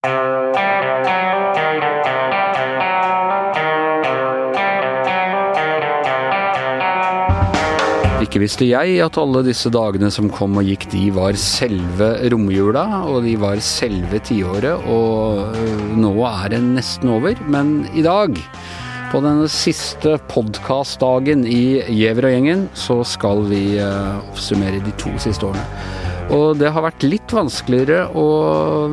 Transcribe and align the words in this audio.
Ikke 0.00 0.08
visste 8.40 8.64
jeg 8.64 8.96
at 9.04 9.18
alle 9.20 9.44
disse 9.44 9.68
dagene 9.68 10.08
som 10.08 10.32
kom 10.32 10.56
og 10.56 10.64
gikk, 10.64 10.88
de 10.94 11.12
var 11.12 11.36
selve 11.36 12.16
romjula, 12.32 13.04
og 13.12 13.28
de 13.28 13.36
var 13.44 13.60
selve 13.60 14.24
tiåret, 14.24 14.80
og 14.88 15.52
øh, 15.52 15.92
nå 16.00 16.16
er 16.32 16.48
det 16.54 16.62
nesten 16.64 17.12
over. 17.12 17.36
Men 17.44 17.84
i 17.92 18.00
dag, 18.00 18.32
på 19.12 19.20
denne 19.20 19.44
siste 19.52 20.16
podkastdagen 20.32 21.44
i 21.44 21.84
Gjever 21.92 22.30
og 22.30 22.38
gjengen, 22.38 22.70
så 22.72 23.04
skal 23.04 23.44
vi 23.52 23.76
øh, 23.76 24.16
oppsummere 24.30 24.80
de 24.80 24.96
to 24.96 25.12
siste 25.20 25.52
årene. 25.52 25.99
Og 26.30 26.54
det 26.60 26.68
har 26.70 26.84
vært 26.84 27.02
litt 27.02 27.32
vanskeligere 27.34 28.04
å 28.14 28.26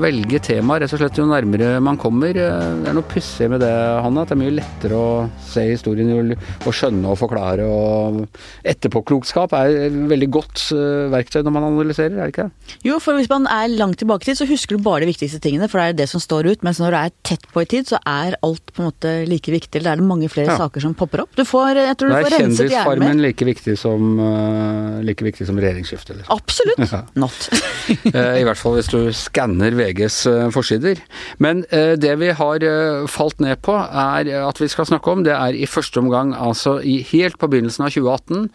velge 0.02 0.40
tema, 0.42 0.80
rett 0.82 0.94
og 0.96 1.02
slett 1.02 1.20
jo 1.20 1.28
nærmere 1.30 1.76
man 1.86 2.00
kommer. 2.02 2.34
Det 2.34 2.90
er 2.90 2.96
noe 2.98 3.06
pussig 3.06 3.46
med 3.52 3.62
det, 3.62 3.70
Hanna, 4.02 4.24
at 4.24 4.32
det 4.32 4.34
er 4.38 4.42
mye 4.42 4.56
lettere 4.56 4.98
å 4.98 5.10
se 5.46 5.68
historien 5.70 6.34
og 6.34 6.72
skjønne 6.74 7.12
og 7.12 7.20
forklare. 7.22 7.68
og 7.68 8.24
Etterpåklokskap 8.66 9.54
er 9.60 9.76
et 9.86 10.00
veldig 10.10 10.30
godt 10.34 10.64
eh, 10.74 11.06
verktøy 11.14 11.44
når 11.46 11.54
man 11.54 11.68
analyserer, 11.70 12.16
er 12.18 12.26
det 12.26 12.34
ikke 12.34 12.48
det? 12.48 12.78
Jo, 12.90 12.98
for 13.04 13.20
hvis 13.20 13.30
man 13.30 13.46
er 13.54 13.70
langt 13.76 14.02
tilbake 14.02 14.26
i 14.26 14.32
tid, 14.32 14.40
så 14.42 14.50
husker 14.50 14.78
du 14.78 14.88
bare 14.88 15.06
de 15.06 15.12
viktigste 15.12 15.42
tingene, 15.44 15.70
for 15.70 15.82
det 15.84 15.94
er 15.94 16.00
det 16.02 16.10
som 16.10 16.24
står 16.24 16.50
ut. 16.50 16.66
Mens 16.66 16.82
når 16.82 16.96
du 16.96 17.00
er 17.04 17.16
tett 17.22 17.46
på 17.54 17.62
i 17.62 17.70
tid, 17.70 17.86
så 17.92 18.02
er 18.02 18.40
alt 18.42 18.74
på 18.74 18.82
en 18.82 18.90
måte 18.90 19.14
like 19.30 19.54
viktig. 19.54 19.78
Eller 19.78 19.94
er 19.94 20.02
det 20.02 20.10
mange 20.10 20.32
flere 20.34 20.56
ja. 20.56 20.58
saker 20.64 20.88
som 20.88 20.98
popper 20.98 21.28
opp. 21.28 21.38
Du 21.38 21.46
får, 21.46 21.84
jeg 21.86 22.02
tror 22.02 22.16
du 22.16 22.18
får 22.18 22.34
renset 22.34 22.42
hjernen 22.42 22.58
mer. 22.58 22.58
Er 22.58 22.74
kjendisfarmen 22.74 23.24
like 23.28 23.50
viktig 23.54 23.78
som, 23.78 24.10
uh, 24.26 25.00
like 25.06 25.30
viktig 25.30 25.46
som 25.46 25.62
regjeringsskiftet? 25.62 26.24
Liksom? 26.24 26.42
Absolutt. 26.42 26.98
not. 27.28 27.50
Eh, 27.88 28.42
I 28.42 28.44
hvert 28.44 28.60
fall 28.60 28.74
hvis 28.76 28.90
du 28.92 28.98
skanner 29.16 29.72
VGs 29.76 30.18
eh, 30.28 30.50
forsider. 30.52 31.00
Men 31.44 31.62
eh, 31.72 31.94
det 31.96 32.18
vi 32.20 32.34
har 32.36 32.64
falt 33.08 33.40
ned 33.44 33.62
på, 33.64 33.78
er 33.80 34.28
at 34.42 34.60
vi 34.60 34.68
skal 34.72 34.90
snakke 34.90 35.14
om, 35.14 35.22
det 35.24 35.32
er 35.32 35.56
i 35.56 35.70
første 35.70 36.02
omgang, 36.02 36.34
altså 36.36 36.78
helt 36.84 37.38
på 37.40 37.48
begynnelsen 37.52 37.86
av 37.88 37.94
2018, 37.96 38.50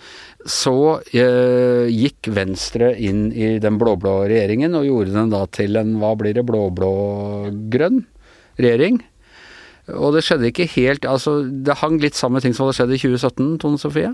så 0.44 0.74
gikk 1.08 2.28
Venstre 2.36 2.90
inn 3.00 3.30
i 3.32 3.54
den 3.62 3.78
blå-blå 3.80 4.18
regjeringen 4.28 4.76
og 4.76 4.88
gjorde 4.88 5.16
den 5.16 5.32
da 5.32 5.46
til 5.54 5.80
en, 5.80 5.94
hva 6.02 6.12
blir 6.20 6.36
det, 6.36 6.44
blå-blå-grønn 6.48 8.02
regjering. 8.60 9.00
Og 9.96 10.12
det 10.16 10.26
skjedde 10.26 10.52
ikke 10.52 10.68
helt 10.76 11.08
Altså, 11.08 11.40
det 11.42 11.80
hang 11.80 11.96
litt 12.02 12.18
sammen 12.18 12.38
med 12.38 12.44
ting 12.46 12.54
som 12.54 12.68
hadde 12.68 12.76
skjedd 12.82 12.94
i 12.94 13.00
2017, 13.00 13.56
Tone 13.64 13.80
Sofie? 13.80 14.12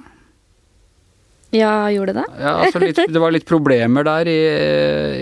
Ja, 1.55 1.89
gjorde 1.89 2.13
det? 2.19 2.25
Ja, 2.37 2.59
altså 2.67 2.81
litt, 2.83 2.99
det 3.09 3.21
var 3.23 3.33
litt 3.33 3.47
problemer 3.49 4.05
der 4.05 4.29
i, 4.29 4.39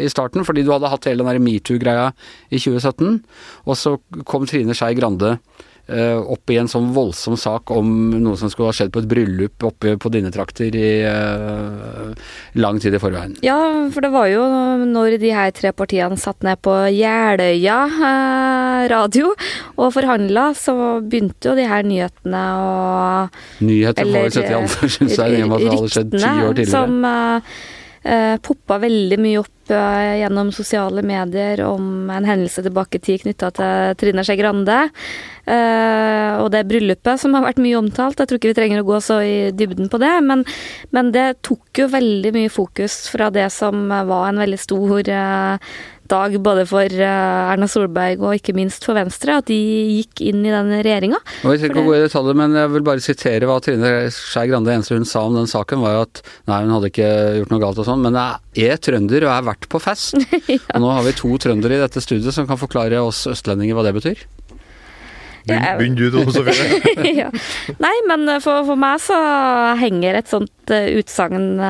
i, 0.02 0.08
starten, 0.10 0.42
fordi 0.46 0.64
du 0.66 0.72
hadde 0.74 0.90
hatt 0.90 1.06
hele 1.06 1.22
den 1.22 1.44
metoo-greia 1.44 2.08
i 2.50 2.58
2017. 2.58 3.20
Og 3.66 3.78
så 3.78 3.94
kom 4.26 4.48
Trine 4.50 4.74
Skei 4.74 4.96
Grande 4.98 5.36
opp 5.86 6.50
i 6.50 6.56
en 6.58 6.66
sånn 6.70 6.88
voldsom 6.94 7.36
sak 7.38 7.70
om 7.70 7.86
noe 8.18 8.34
som 8.38 8.50
skulle 8.50 8.72
ha 8.72 8.74
skjedd 8.74 8.90
på 8.94 9.04
et 9.04 9.08
bryllup 9.10 9.66
oppe 9.68 9.94
på 10.02 10.10
dine 10.10 10.32
trakter 10.34 10.74
i 10.74 10.88
uh, 11.06 12.10
lang 12.58 12.80
tid 12.82 12.96
i 12.96 13.00
forveien. 13.02 13.36
Ja, 13.46 13.58
for 13.94 14.02
det 14.02 14.10
var 14.14 14.26
jo 14.30 14.42
når 14.82 15.18
de 15.22 15.30
her 15.36 15.52
tre 15.54 15.70
partiene 15.76 16.18
satt 16.18 16.42
ned 16.46 16.58
på 16.66 16.74
Jeløya 16.90 17.78
uh, 17.92 18.82
radio 18.90 19.30
og 19.76 19.94
forhandla, 19.94 20.50
så 20.58 20.74
begynte 21.06 21.52
jo 21.52 21.56
de 21.58 21.68
her 21.70 21.86
nyhetene 21.86 22.42
å 22.58 22.74
Nyheter 23.62 24.06
får 24.10 24.18
vel 24.18 24.34
sette 24.34 24.52
i 24.52 24.58
anførselstegn, 24.58 25.36
i 25.38 25.46
og 25.46 25.50
med 25.50 25.56
at 25.56 25.64
det 25.64 25.72
hadde 25.76 25.94
skjedd 25.94 26.14
ti 26.16 26.26
år 26.26 26.58
tidligere. 26.58 26.74
Som, 26.74 27.08
eh, 28.06 28.36
poppa 28.42 28.78
veldig 28.82 29.18
mye 29.20 29.40
opp 29.42 29.72
eh, 29.74 30.20
gjennom 30.22 30.52
sosiale 30.54 31.02
medier 31.06 31.62
om 31.66 32.10
en 32.12 32.28
hendelse 32.28 32.62
tilbake 32.64 33.00
i 33.00 33.04
tid 33.08 33.24
knytta 33.24 33.50
til 33.56 33.96
Trine 34.00 34.24
Skei 34.26 34.38
Grande. 34.40 34.78
Eh, 35.46 36.32
og 36.42 36.50
det 36.54 36.64
bryllupet 36.70 37.22
som 37.22 37.34
har 37.36 37.44
vært 37.44 37.60
mye 37.62 37.78
omtalt. 37.78 38.18
Jeg 38.18 38.30
tror 38.30 38.40
ikke 38.40 38.52
vi 38.54 38.58
trenger 38.60 38.82
å 38.82 38.88
gå 38.88 39.00
så 39.04 39.20
i 39.22 39.36
dybden 39.54 39.90
på 39.92 40.00
det, 40.02 40.14
men, 40.26 40.46
men 40.94 41.12
det 41.14 41.26
tok 41.46 41.82
jo 41.82 41.90
veldig 41.92 42.32
mye 42.36 42.52
fokus 42.52 43.04
fra 43.12 43.30
det 43.34 43.50
som 43.54 43.88
var 43.90 44.30
en 44.30 44.42
veldig 44.42 44.62
stor 44.62 45.12
eh, 45.12 45.76
dag 46.10 46.36
både 46.42 46.64
for 46.68 46.84
eh, 46.84 47.52
Erna 47.52 47.68
Solberg 47.70 48.22
og 48.24 48.36
ikke 48.38 48.54
minst 48.56 48.84
for 48.86 48.96
Venstre, 48.98 49.38
at 49.40 49.48
de 49.50 49.56
gikk 49.56 50.22
inn 50.26 50.44
i 50.46 50.52
den 50.52 50.72
regjeringa. 50.74 51.20
Jeg 51.42 51.70
ikke 51.70 51.84
detaljer, 52.06 52.38
men 52.38 52.56
jeg 52.58 52.72
vil 52.74 52.86
bare 52.86 53.04
sitere 53.04 53.48
hva 53.48 53.58
Trine 53.64 53.92
Skei 54.14 54.46
Grande 54.50 54.74
eneste 54.74 54.96
hun 54.96 55.08
sa 55.08 55.26
om 55.26 55.36
den 55.38 55.50
saken, 55.50 55.82
var 55.84 55.96
jo 55.96 56.06
at 56.06 56.22
nei, 56.50 56.62
hun 56.64 56.74
hadde 56.76 56.92
ikke 56.92 57.10
gjort 57.40 57.54
noe 57.54 57.62
galt 57.62 57.82
og 57.82 57.88
sånn, 57.88 58.06
men 58.06 58.18
jeg 58.56 58.72
er 58.72 58.80
trønder 58.82 59.28
og 59.28 59.34
er 59.34 59.50
vært 59.52 59.68
på 59.72 59.82
fest. 59.82 60.16
ja. 60.54 60.62
Og 60.74 60.82
nå 60.84 60.94
har 60.94 61.06
vi 61.06 61.16
to 61.18 61.36
trøndere 61.42 61.78
i 61.78 61.84
dette 61.84 62.02
studiet 62.04 62.34
som 62.34 62.48
kan 62.48 62.60
forklare 62.60 63.02
oss 63.02 63.26
østlendinger 63.30 63.76
hva 63.76 63.86
det 63.86 63.96
betyr. 63.98 64.26
Begynn 65.46 65.94
du, 65.94 66.08
Tone 66.10 66.32
Sofie. 66.34 66.80
ja. 67.20 67.28
Nei, 67.78 67.94
men 68.10 68.26
for, 68.42 68.64
for, 68.66 68.78
meg 68.80 68.98
så 69.04 69.14
henger 69.78 70.18
et 70.18 70.30
sånt 70.30 70.72
uh, 70.74 70.88
utsagn 70.98 71.62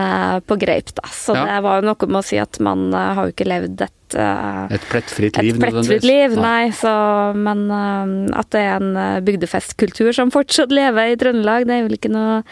på 0.48 0.56
greip, 0.62 0.94
da. 0.96 1.04
Så 1.12 1.36
ja. 1.36 1.44
det 1.50 1.60
var 1.66 1.82
jo 1.82 1.90
noe 1.90 2.08
med 2.08 2.22
å 2.22 2.24
si 2.24 2.40
at 2.40 2.56
man 2.64 2.88
har 2.96 3.26
jo 3.26 3.36
ikke 3.36 3.48
levd 3.50 3.84
et 3.84 3.95
uh, 4.14 4.66
Et 4.70 4.84
plettfritt 4.90 5.38
liv, 5.42 5.56
Et 5.56 5.62
plettfritt 5.64 6.04
liv, 6.06 6.36
nei. 6.38 6.68
Så, 6.76 6.92
men 7.34 7.64
uh, 7.72 8.36
at 8.38 8.50
det 8.54 8.62
er 8.62 8.76
en 8.76 8.92
uh, 8.94 9.24
bygdefestkultur 9.26 10.12
som 10.16 10.30
fortsatt 10.34 10.74
lever 10.74 11.12
i 11.12 11.16
Trøndelag, 11.18 11.66
det 11.66 11.74
er 11.74 11.88
vel 11.88 11.98
ikke 11.98 12.12
noe 12.14 12.42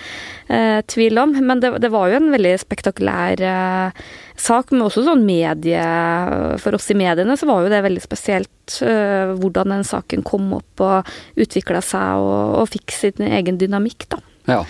tvil 0.90 1.18
om. 1.22 1.30
Men 1.46 1.62
det, 1.62 1.70
det, 1.80 1.88
var 1.94 2.10
jo 2.10 2.18
en 2.18 2.32
veldig 2.34 2.52
spektakulær 2.60 3.40
sak, 4.36 4.74
men 4.74 4.82
også 4.84 5.06
sånn 5.06 5.22
medie 5.24 5.80
For 6.60 6.76
oss 6.76 6.90
i 6.92 6.96
mediene 6.98 7.36
så 7.40 7.48
var 7.48 7.64
jo 7.64 7.70
det 7.72 7.80
veldig 7.86 8.02
spesielt 8.04 8.74
hvordan 9.40 9.72
den 9.72 9.86
saken 9.88 10.24
kom 10.26 10.52
opp 10.58 10.84
og 10.84 11.14
utvikla 11.40 11.80
seg 11.84 12.20
og, 12.20 12.60
og 12.60 12.68
fikk 12.74 12.92
sin 12.92 13.24
egen 13.24 13.56
dynamikk, 13.62 14.04
da. 14.12 14.20
Ja. 14.50 14.60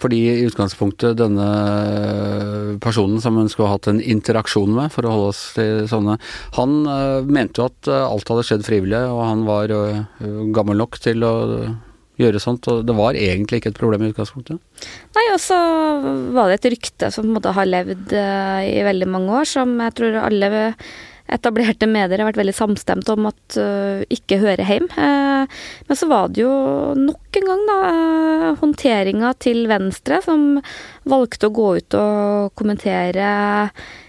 Fordi 0.00 0.18
i 0.28 0.44
utgangspunktet 0.44 1.16
denne 1.16 1.46
personen 2.84 3.20
som 3.22 3.38
hun 3.40 3.48
skulle 3.52 3.72
hatt 3.72 3.88
en 3.90 4.02
interaksjon 4.02 4.74
med, 4.76 4.92
for 4.92 5.06
å 5.06 5.14
holde 5.14 5.32
oss 5.32 5.42
til 5.56 5.86
sånne, 5.90 6.18
han 6.58 6.76
uh, 6.84 7.24
mente 7.24 7.62
jo 7.62 7.70
at 7.70 7.90
uh, 7.90 8.04
alt 8.04 8.28
hadde 8.32 8.44
skjedd 8.48 8.66
frivillig, 8.66 9.00
og 9.08 9.22
han 9.24 9.46
var 9.48 9.72
uh, 9.72 10.04
gammel 10.56 10.82
nok 10.82 11.00
til 11.02 11.24
å 11.24 11.34
gjøre 12.20 12.40
sånt, 12.40 12.68
og 12.72 12.84
det 12.88 12.94
var 12.96 13.16
egentlig 13.20 13.60
ikke 13.60 13.74
et 13.74 13.80
problem 13.80 14.06
i 14.06 14.12
utgangspunktet? 14.12 14.60
Nei, 15.16 15.26
og 15.34 15.40
så 15.42 15.56
var 16.32 16.48
det 16.48 16.60
et 16.60 16.70
rykte 16.72 17.10
som 17.12 17.28
måtte 17.28 17.52
ha 17.52 17.64
levd 17.68 18.14
i 18.16 18.78
veldig 18.86 19.08
mange 19.12 19.42
år, 19.42 19.48
som 19.50 19.74
jeg 19.84 19.96
tror 19.98 20.16
alle 20.22 20.70
etablerte 21.32 21.88
medier 21.90 22.20
har 22.22 22.30
vært 22.30 22.40
veldig 22.40 22.54
samstemt 22.56 23.08
om 23.12 23.28
at 23.30 23.58
uh, 23.58 24.02
ikke 24.12 24.40
hører 24.42 24.64
hjem. 24.66 24.88
Uh, 24.94 25.44
men 25.88 25.98
så 25.98 26.08
var 26.10 26.32
det 26.32 26.44
jo 26.44 26.52
nok 26.98 27.40
en 27.40 27.48
gang 27.50 27.62
da 27.68 27.78
uh, 27.84 28.48
håndteringa 28.62 29.34
til 29.42 29.64
Venstre 29.70 30.20
som 30.24 30.58
valgte 31.08 31.50
å 31.50 31.54
gå 31.56 31.70
ut 31.80 31.98
og 31.98 32.52
kommentere 32.58 33.30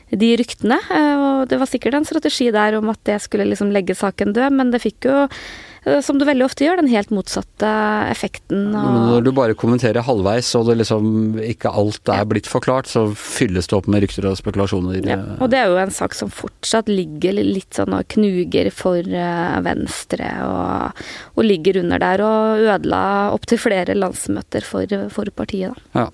de 0.08 0.30
ryktene. 0.40 0.78
og 1.20 1.50
det 1.52 1.58
var 1.60 1.68
sikkert 1.68 1.98
en 1.98 2.06
strategi 2.08 2.48
der 2.56 2.78
om 2.78 2.88
at 2.94 3.02
det 3.10 3.18
skulle 3.20 3.50
liksom 3.50 3.74
legge 3.76 3.98
saken 3.98 4.32
død, 4.38 4.54
men 4.56 4.72
det 4.72 4.80
fikk 4.86 5.10
jo 5.10 5.26
Eh, 5.28 5.67
som 6.04 6.20
du 6.20 6.26
veldig 6.28 6.46
ofte 6.48 6.66
gjør, 6.66 6.82
den 6.82 6.92
helt 6.92 7.12
motsatte 7.14 7.70
effekten. 8.12 8.72
når 8.74 9.26
du 9.26 9.32
bare 9.36 9.56
kommenterer 9.58 10.06
halvveis 10.06 10.50
og 10.60 10.68
det 10.70 10.78
liksom 10.82 11.38
ikke 11.44 11.72
alt 11.72 12.12
er 12.12 12.26
blitt 12.30 12.50
forklart, 12.50 12.90
så 12.92 13.06
fylles 13.14 13.70
det 13.70 13.78
opp 13.78 13.90
med 13.92 14.04
rykter 14.04 14.28
og 14.30 14.38
spekulasjoner. 14.40 15.00
Ja, 15.08 15.20
og 15.40 15.52
det 15.54 15.62
er 15.62 15.72
jo 15.72 15.80
en 15.82 15.94
sak 15.94 16.18
som 16.18 16.32
fortsatt 16.34 16.92
ligger 16.92 17.38
litt 17.38 17.78
sånn 17.78 17.96
og 17.96 18.08
knuger 18.14 18.72
for 18.76 19.00
eh, 19.00 19.58
Venstre, 19.66 20.32
og, 20.48 21.04
og 21.38 21.48
ligger 21.48 21.82
under 21.84 22.04
der 22.04 22.24
og 22.26 22.68
ødela 22.68 23.04
opptil 23.36 23.62
flere 23.62 23.98
landsmøter 23.98 24.66
for, 24.68 24.98
for 25.14 25.32
partiet, 25.36 25.76
da. 25.76 26.04
Ja. 26.06 26.10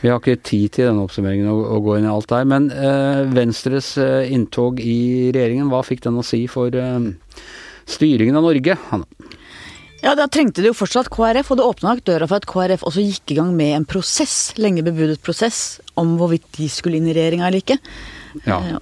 Vi 0.00 0.10
har 0.10 0.20
ikke 0.20 0.38
tid 0.46 0.74
til 0.76 0.88
denne 0.88 1.04
oppsummeringen 1.04 1.48
å, 1.50 1.56
å 1.76 1.80
gå 1.84 1.98
inn 1.98 2.06
i 2.06 2.12
alt 2.12 2.30
der, 2.30 2.46
men 2.48 2.70
eh, 2.72 3.24
Venstres 3.34 3.94
eh, 4.00 4.30
inntog 4.32 4.80
i 4.80 5.30
regjeringen, 5.34 5.70
hva 5.72 5.82
fikk 5.86 6.04
den 6.06 6.20
å 6.20 6.26
si 6.26 6.44
for 6.50 6.74
eh, 6.74 7.10
styringen 7.88 8.36
av 8.38 8.46
Norge. 8.46 8.76
Ja, 10.02 10.14
Da 10.14 10.28
trengte 10.30 10.62
det 10.62 10.70
jo 10.70 10.76
fortsatt 10.78 11.10
KrF, 11.10 11.50
og 11.50 11.58
det 11.58 11.66
åpna 11.66 11.94
nok 11.94 12.04
døra 12.06 12.28
for 12.30 12.38
at 12.38 12.46
KrF 12.46 12.84
også 12.86 13.02
gikk 13.02 13.32
i 13.34 13.38
gang 13.40 13.54
med 13.58 13.74
en 13.76 13.88
prosess, 13.88 14.52
lenge 14.60 14.84
bebudet 14.86 15.18
prosess, 15.24 15.80
om 15.98 16.16
hvorvidt 16.20 16.46
de 16.58 16.68
skulle 16.70 17.00
inn 17.00 17.08
i 17.10 17.16
regjeringa 17.16 17.48
eller 17.48 17.64
ikke. 17.64 17.78
Ja. 18.46 18.78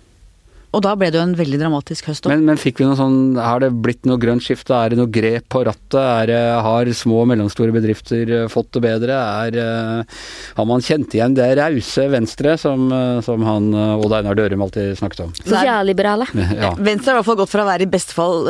Eh, 0.76 0.78
og 0.78 0.84
da 0.84 0.94
ble 0.98 1.10
det 1.12 1.18
jo 1.20 1.24
en 1.24 1.36
veldig 1.36 1.60
dramatisk 1.60 2.10
høst 2.10 2.26
òg. 2.26 2.32
Men, 2.34 2.44
men, 2.50 2.60
fikk 2.60 2.80
vi 2.80 2.88
noe 2.88 2.96
sånn 2.98 3.36
Har 3.40 3.62
det 3.62 3.72
blitt 3.84 4.06
noe 4.08 4.20
grønt 4.20 4.44
skifte? 4.44 4.74
Er 4.76 4.92
det 4.92 5.00
noe 5.00 5.10
grep 5.12 5.48
på 5.52 5.62
rattet? 5.66 5.96
Er, 5.96 6.32
har 6.64 6.90
små 6.96 7.22
og 7.24 7.30
mellomstore 7.32 7.74
bedrifter 7.74 8.32
eh, 8.42 8.46
fått 8.52 8.72
det 8.76 8.82
bedre? 8.84 9.16
Er, 9.16 9.58
eh, 9.62 10.22
har 10.58 10.68
man 10.68 10.84
kjent 10.84 11.14
igjen 11.16 11.36
det 11.36 11.48
rause 11.58 12.06
Venstre 12.12 12.56
som, 12.60 12.88
eh, 12.92 13.20
som 13.24 13.44
han 13.46 13.70
Odd 13.76 14.16
Einar 14.18 14.36
Dørum 14.38 14.64
alltid 14.66 14.96
snakket 15.00 15.26
om? 15.26 15.34
Sosialliberale. 15.42 16.28
Ja. 16.56 16.70
Venstre 16.78 17.10
har 17.10 17.16
i 17.16 17.18
hvert 17.18 17.26
fall 17.26 17.36
gått 17.40 17.50
fra 17.50 17.64
å 17.64 17.68
være 17.68 17.84
i 17.84 17.88
beste 17.90 18.14
fall 18.16 18.46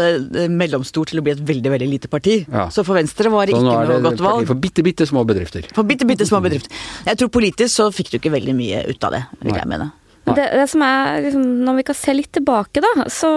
mellomstor 0.53 1.09
til 1.11 1.19
å 1.19 1.25
bli 1.27 1.33
et 1.35 1.41
veldig 1.49 1.73
veldig 1.73 1.89
lite 1.91 2.11
parti. 2.13 2.37
Ja. 2.45 2.67
Så 2.73 2.85
for 2.87 2.99
Venstre 2.99 3.33
var 3.33 3.49
det 3.49 3.57
ikke 3.57 3.67
noe 3.67 3.99
godt 4.05 4.23
valg. 4.23 4.47
For 4.49 4.61
bitte, 4.61 4.85
bitte 4.87 5.09
små 5.09 5.25
bedrifter. 5.27 5.67
For 5.75 5.89
bitte, 5.89 6.07
bitte 6.09 6.29
små 6.29 6.43
bedrifter. 6.45 6.73
Jeg 7.09 7.19
tror 7.19 7.33
politisk 7.35 7.73
så 7.73 7.91
fikk 7.95 8.13
du 8.13 8.19
ikke 8.21 8.35
veldig 8.37 8.57
mye 8.59 8.85
ut 8.91 9.09
av 9.09 9.17
det, 9.17 9.23
vil 9.43 9.59
jeg 9.59 9.73
mene. 9.73 9.91
Det, 10.27 10.49
det, 10.51 10.67
som 10.67 10.83
er 10.83 11.21
liksom, 11.23 11.43
Når 11.63 11.77
vi 11.79 11.87
kan 11.87 11.97
se 11.97 12.15
litt 12.17 12.33
tilbake, 12.35 12.83
da, 12.83 13.07
så 13.13 13.31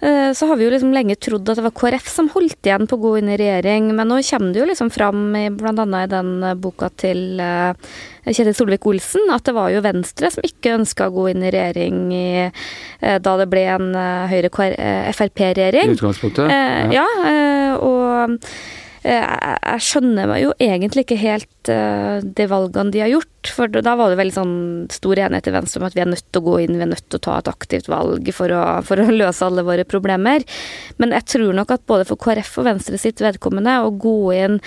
Eh, 0.00 0.32
så 0.32 0.46
har 0.46 0.56
vi 0.56 0.66
jo 0.66 0.70
liksom 0.70 0.92
lenge 0.94 1.16
trodd 1.18 1.48
at 1.50 1.58
det 1.58 1.64
var 1.64 1.74
KrF 1.74 2.06
som 2.10 2.28
holdt 2.30 2.66
igjen 2.68 2.86
på 2.86 2.94
å 2.94 3.02
gå 3.02 3.12
inn 3.18 3.32
i 3.32 3.38
regjering, 3.40 3.90
men 3.98 4.06
nå 4.06 4.20
kommer 4.28 4.54
det 4.54 4.60
jo 4.60 4.68
liksom 4.70 4.92
fram 4.94 5.32
bl.a. 5.58 5.86
i 6.04 6.10
den 6.12 6.30
eh, 6.46 6.54
boka 6.54 6.90
til 7.02 7.40
eh, 7.42 7.74
Kjetil 8.28 8.54
Solvik-Olsen 8.54 9.32
at 9.34 9.48
det 9.48 9.56
var 9.56 9.72
jo 9.74 9.82
Venstre 9.82 10.30
som 10.30 10.46
ikke 10.46 10.76
ønska 10.76 11.08
å 11.08 11.14
gå 11.16 11.28
inn 11.32 11.42
i 11.42 11.50
regjering 11.50 12.02
i, 12.14 12.28
da 13.24 13.32
det 13.40 13.46
ble 13.50 13.62
en 13.72 13.88
Høyre-Frp-regjering. 14.28 15.94
I 15.94 15.96
utgangspunktet? 15.96 16.52
Ja, 16.52 17.00
ja 17.00 17.78
og 17.80 18.36
jeg 19.08 19.80
skjønner 19.86 20.28
meg 20.28 20.42
jo 20.42 20.52
egentlig 20.60 21.06
ikke 21.06 21.20
helt 21.22 21.70
de 21.72 22.48
valgene 22.50 22.92
de 22.92 23.00
har 23.00 23.14
gjort 23.14 23.37
for 23.54 23.70
da 23.72 23.94
var 23.98 24.12
det 24.12 24.18
veldig 24.20 24.36
sånn 24.36 24.56
stor 24.92 25.20
enighet 25.24 25.50
i 25.50 25.54
Venstre 25.54 25.80
om 25.82 25.86
at 25.88 25.96
vi 25.96 26.02
er 26.04 26.10
nødt 26.10 26.26
til 26.26 26.42
å 26.42 26.46
gå 26.46 26.56
inn, 26.64 26.76
vi 26.78 26.84
er 26.86 26.90
nødt 26.90 27.06
til 27.06 27.20
å 27.20 27.24
ta 27.28 27.38
et 27.40 27.50
aktivt 27.50 27.90
valg 27.90 28.30
for 28.36 28.52
å, 28.54 28.62
for 28.86 29.00
å 29.02 29.08
løse 29.22 29.46
alle 29.46 29.64
våre 29.66 29.86
problemer. 29.88 30.44
Men 31.00 31.14
jeg 31.16 31.26
tror 31.34 31.56
nok 31.56 31.74
at 31.74 31.86
både 31.90 32.06
for 32.08 32.20
KrF 32.20 32.58
og 32.60 32.68
Venstre 32.68 33.00
sitt 33.00 33.22
vedkommende, 33.24 33.78
å 33.84 33.92
gå 33.94 34.16
inn 34.36 34.58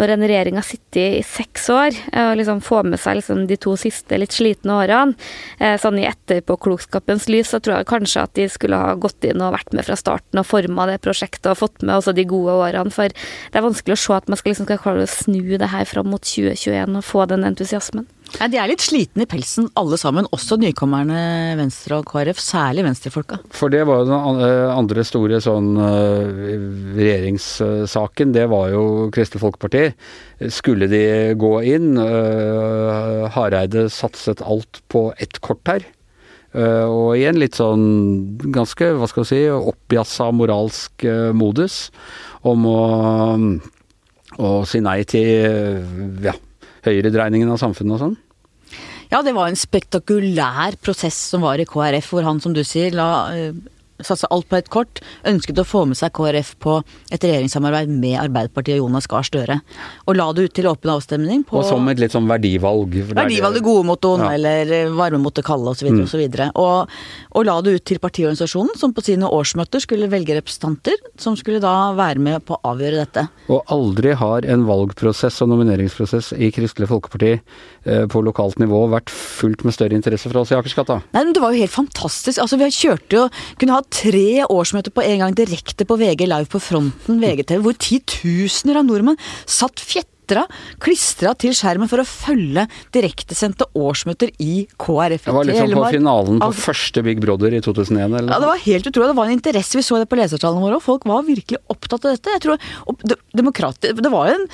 når 0.00 0.14
en 0.14 0.26
regjering 0.26 0.58
har 0.60 0.66
sittet 0.66 1.00
i 1.20 1.24
seks 1.26 1.68
år, 1.72 1.96
og 2.24 2.32
liksom 2.40 2.62
få 2.64 2.82
med 2.86 3.00
seg 3.00 3.20
liksom 3.20 3.44
de 3.50 3.58
to 3.60 3.76
siste 3.80 4.18
litt 4.18 4.34
slitne 4.34 4.78
årene, 4.80 5.16
eh, 5.58 5.76
sånn 5.80 5.98
i 6.00 6.06
etterpåklokskapens 6.08 7.28
lys, 7.30 7.52
så 7.52 7.60
tror 7.60 7.78
jeg 7.78 7.90
kanskje 7.90 8.24
at 8.24 8.34
de 8.38 8.48
skulle 8.50 8.78
ha 8.78 8.94
gått 9.00 9.24
inn 9.28 9.42
og 9.44 9.54
vært 9.56 9.74
med 9.76 9.86
fra 9.86 9.98
starten 9.98 10.42
og 10.42 10.48
forma 10.48 10.88
det 10.90 11.00
prosjektet 11.04 11.50
og 11.52 11.60
fått 11.62 11.84
med 11.84 11.98
også 11.98 12.14
de 12.16 12.26
gode 12.28 12.56
årene. 12.66 12.94
For 12.94 13.12
det 13.12 13.60
er 13.60 13.66
vanskelig 13.66 13.98
å 13.98 14.02
se 14.04 14.16
at 14.16 14.30
man 14.30 14.40
skal, 14.40 14.54
liksom, 14.54 14.68
skal 14.68 14.82
klare 14.82 15.06
å 15.06 15.10
snu 15.10 15.58
det 15.60 15.70
her 15.74 15.88
fram 15.88 16.10
mot 16.12 16.24
2021 16.24 16.98
og 16.98 17.06
få 17.06 17.26
den 17.30 17.46
entusiasmen. 17.48 18.08
Ja, 18.38 18.46
de 18.48 18.58
er 18.60 18.70
litt 18.70 18.82
slitne 18.84 19.24
i 19.26 19.28
pelsen 19.28 19.66
alle 19.78 19.98
sammen, 20.00 20.28
også 20.34 20.56
nykommerne 20.60 21.56
Venstre 21.58 21.98
og 22.00 22.06
KrF, 22.08 22.38
særlig 22.40 22.84
venstrefolka. 22.86 23.40
For 23.52 23.72
det 23.72 23.82
var 23.88 24.02
jo 24.02 24.08
den 24.10 24.42
eh, 24.46 24.70
andre 24.72 25.04
store 25.06 25.40
sånn 25.44 25.70
eh, 25.82 26.50
regjeringssaken, 26.96 28.34
det 28.36 28.46
var 28.52 28.70
jo 28.74 28.84
Kristelig 29.14 29.42
Folkeparti. 29.42 29.84
Skulle 30.52 30.88
de 30.90 31.02
gå 31.40 31.54
inn? 31.68 31.94
Eh, 32.00 33.24
Hareide 33.34 33.88
satset 33.92 34.44
alt 34.46 34.82
på 34.92 35.10
ett 35.18 35.42
kort 35.44 35.66
her. 35.70 35.88
Og 36.50 37.12
i 37.14 37.28
en 37.30 37.38
litt 37.38 37.54
sånn 37.54 37.84
ganske, 38.50 38.88
hva 38.98 39.06
skal 39.06 39.22
vi 39.22 39.28
si, 39.28 39.42
oppjassa 39.54 40.32
moralsk 40.34 41.04
modus 41.38 41.76
om 42.42 42.66
å, 42.66 42.80
å 44.34 44.50
si 44.66 44.80
nei 44.82 44.96
til 45.06 46.18
ja, 46.26 46.34
høyredreiningen 46.86 47.50
av 47.52 47.60
samfunnet 47.62 47.96
og 47.96 48.02
sånn? 48.04 48.18
Ja, 49.10 49.24
det 49.26 49.34
var 49.34 49.50
en 49.50 49.58
spektakulær 49.58 50.78
prosess 50.82 51.18
som 51.32 51.42
var 51.42 51.58
i 51.58 51.66
KrF, 51.66 52.12
hvor 52.12 52.26
han, 52.26 52.38
som 52.42 52.54
du 52.54 52.62
sier, 52.66 52.94
la 52.94 53.10
eh, 53.34 53.56
satsa 54.06 54.28
alt 54.30 54.48
på 54.50 54.58
et 54.58 54.70
kort, 54.72 55.02
ønsket 55.28 55.60
å 55.60 55.66
få 55.66 55.84
med 55.90 55.98
seg 55.98 56.12
KrF 56.16 56.54
på 56.62 56.76
et 57.10 57.22
regjeringssamarbeid 57.22 57.92
med 57.92 58.18
Arbeiderpartiet 58.20 58.78
og 58.78 58.86
Jonas 58.86 59.08
Gahr 59.10 59.26
Støre. 59.26 59.60
Og 60.06 60.18
la 60.18 60.28
det 60.36 60.48
ut 60.48 60.56
til 60.56 60.68
åpen 60.70 60.92
avstemning 60.94 61.44
på 61.48 61.60
Og 61.60 61.66
som 61.68 61.88
et 61.92 62.00
litt 62.02 62.14
sånn 62.14 62.28
verdivalg. 62.30 62.96
Verdivalg, 63.12 63.58
det 63.58 63.64
gode 63.66 63.86
mottoen, 63.88 64.24
ja. 64.26 64.34
eller 64.38 64.74
eh, 64.76 64.92
varme 64.94 65.20
mot 65.22 65.34
det 65.36 65.44
kalde, 65.46 65.74
osv. 65.74 65.90
Mm. 65.90 66.04
osv. 66.06 66.24
Og, 66.60 66.94
og 67.36 67.46
la 67.48 67.56
det 67.64 67.76
ut 67.78 67.86
til 67.90 68.00
partiorganisasjonen, 68.02 68.76
som 68.80 68.94
på 68.96 69.04
sine 69.06 69.28
årsmøter 69.28 69.82
skulle 69.84 70.10
velge 70.12 70.36
representanter, 70.38 70.98
som 71.20 71.36
skulle 71.38 71.62
da 71.62 71.92
være 71.98 72.22
med 72.22 72.46
på 72.48 72.56
å 72.56 72.74
avgjøre 72.74 73.02
dette. 73.04 73.26
Og 73.50 73.74
aldri 73.74 74.14
har 74.18 74.46
en 74.50 74.66
valgprosess 74.68 75.40
og 75.44 75.52
nomineringsprosess 75.52 76.32
i 76.38 76.50
Kristelig 76.54 76.90
Folkeparti 76.90 77.32
eh, 77.36 78.04
på 78.10 78.24
lokalt 78.26 78.60
nivå 78.62 78.86
vært 78.92 79.12
fullt 79.12 79.64
med 79.66 79.76
større 79.76 79.96
interesse 79.98 80.30
fra 80.32 80.44
oss 80.44 80.52
i 80.54 80.58
Akersgata. 80.58 81.00
Nei, 81.14 81.24
men 81.24 81.34
det 81.36 81.42
var 81.42 81.54
jo 81.54 81.64
helt 81.64 81.74
fantastisk. 81.74 82.40
Altså, 82.42 82.58
vi 82.60 82.70
kjørte 82.74 83.16
jo 83.16 83.26
Kunne 83.60 83.76
ha 83.76 83.82
tre 83.92 84.44
årsmøter 84.46 84.94
på 84.94 85.04
en 85.04 85.24
gang 85.24 85.36
direkte 85.36 85.86
på 85.88 85.98
VG 86.00 86.24
Live 86.30 86.48
på 86.50 86.62
fronten, 86.62 87.20
VGTV, 87.20 87.60
hvor 87.64 87.76
titusener 87.80 88.80
av 88.80 88.86
nordmenn 88.88 89.18
satt 89.50 89.82
fjetra, 89.82 90.44
klistra 90.82 91.32
til 91.34 91.54
skjermen 91.58 91.90
for 91.90 92.02
å 92.02 92.06
følge 92.06 92.66
direktesendte 92.94 93.66
årsmøter 93.74 94.30
i 94.38 94.66
KrF. 94.78 95.26
Det 95.26 95.34
var 95.34 95.48
liksom 95.48 95.74
på 95.74 95.88
finalen 95.96 96.42
på 96.42 96.50
første 96.60 97.02
Big 97.06 97.22
Brother 97.22 97.56
i 97.56 97.62
2001, 97.64 98.04
eller? 98.06 98.30
Ja, 98.30 98.38
det 98.38 98.52
var 98.52 98.62
helt 98.66 98.86
utrolig. 98.86 99.08
Det 99.10 99.18
var 99.18 99.32
en 99.32 99.38
interesse. 99.38 99.78
Vi 99.80 99.86
så 99.86 99.98
det 99.98 100.10
på 100.10 100.20
lesertallene 100.20 100.62
våre, 100.62 100.78
og 100.78 100.86
folk 100.86 101.08
var 101.10 101.26
virkelig 101.26 101.58
opptatt 101.72 102.06
av 102.06 102.14
dette. 102.14 102.36
Jeg 102.38 102.46
tror, 102.46 102.62
Det 104.04 104.14
var 104.14 104.30
en 104.36 104.46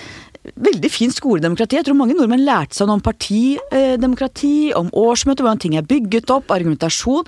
veldig 0.55 0.91
fint 0.95 1.15
skoledemokrati. 1.15 1.77
Jeg 1.81 1.89
tror 1.89 1.99
mange 1.99 2.17
nordmenn 2.17 2.45
lærte 2.47 2.77
seg 2.79 2.89
noe 2.89 3.01
om 3.01 3.05
partidemokrati, 3.05 4.73
om 4.79 4.91
årsmøter, 4.97 5.45
hvordan 5.45 5.63
ting 5.63 5.77
er 5.77 5.87
bygget 5.87 6.31
opp, 6.33 6.53
argumentasjon 6.55 7.27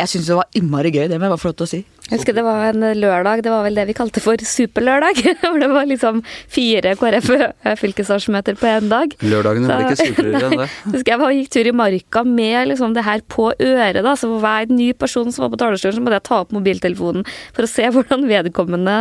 jeg 0.00 0.08
syns 0.14 0.28
det 0.30 0.36
var 0.38 0.48
innmari 0.56 0.92
gøy, 0.94 1.06
det 1.10 1.18
må 1.18 1.28
jeg 1.28 1.34
bare 1.34 1.42
få 1.42 1.50
lov 1.50 1.58
til 1.60 1.68
å 1.68 1.70
si. 1.74 1.80
Jeg 2.10 2.18
husker 2.18 2.34
det 2.34 2.42
var 2.42 2.72
en 2.72 2.82
lørdag, 2.98 3.44
det 3.46 3.52
var 3.52 3.62
vel 3.62 3.76
det 3.78 3.84
vi 3.86 3.94
kalte 3.94 4.18
for 4.22 4.40
superlørdag. 4.42 5.20
Hvor 5.44 5.60
det 5.62 5.68
var 5.70 5.86
liksom 5.86 6.24
fire 6.50 6.96
KrF-fylkesårsmøter 6.98 8.58
på 8.58 8.66
én 8.66 8.90
dag. 8.90 9.14
Lørdagene 9.22 9.70
ble 9.70 9.92
ikke 9.92 10.08
superlørdag. 10.10 10.56
enn 10.56 10.64
det. 10.64 10.68
Husker 10.96 11.14
jeg 11.14 11.22
var, 11.22 11.36
gikk 11.38 11.52
tur 11.54 11.70
i 11.70 11.76
marka 11.82 12.24
med 12.26 12.72
liksom 12.72 12.96
det 12.98 13.06
her 13.06 13.22
på 13.30 13.52
øret, 13.54 14.02
da. 14.02 14.16
Så 14.18 14.26
for 14.26 14.42
hver 14.42 14.74
ny 14.74 14.90
person 14.98 15.30
som 15.30 15.46
var 15.46 15.54
på 15.54 15.60
talerstolen, 15.62 16.00
så 16.00 16.02
måtte 16.02 16.18
jeg 16.18 16.26
ta 16.32 16.40
opp 16.42 16.54
mobiltelefonen 16.56 17.28
for 17.54 17.66
å 17.66 17.70
se 17.70 17.86
hvordan 17.94 18.26
vedkommende 18.30 18.96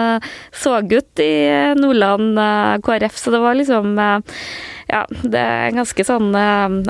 så 0.54 0.78
ut 0.80 1.24
i 1.26 1.34
Nordland 1.82 2.38
eh, 2.38 2.76
KrF. 2.86 3.18
Så 3.18 3.34
det 3.34 3.42
var 3.42 3.58
liksom 3.58 3.98
eh, 3.98 4.38
ja, 4.90 5.04
det 5.10 5.38
er 5.38 5.68
en 5.68 5.82
ganske 5.82 6.06
sånn 6.06 6.34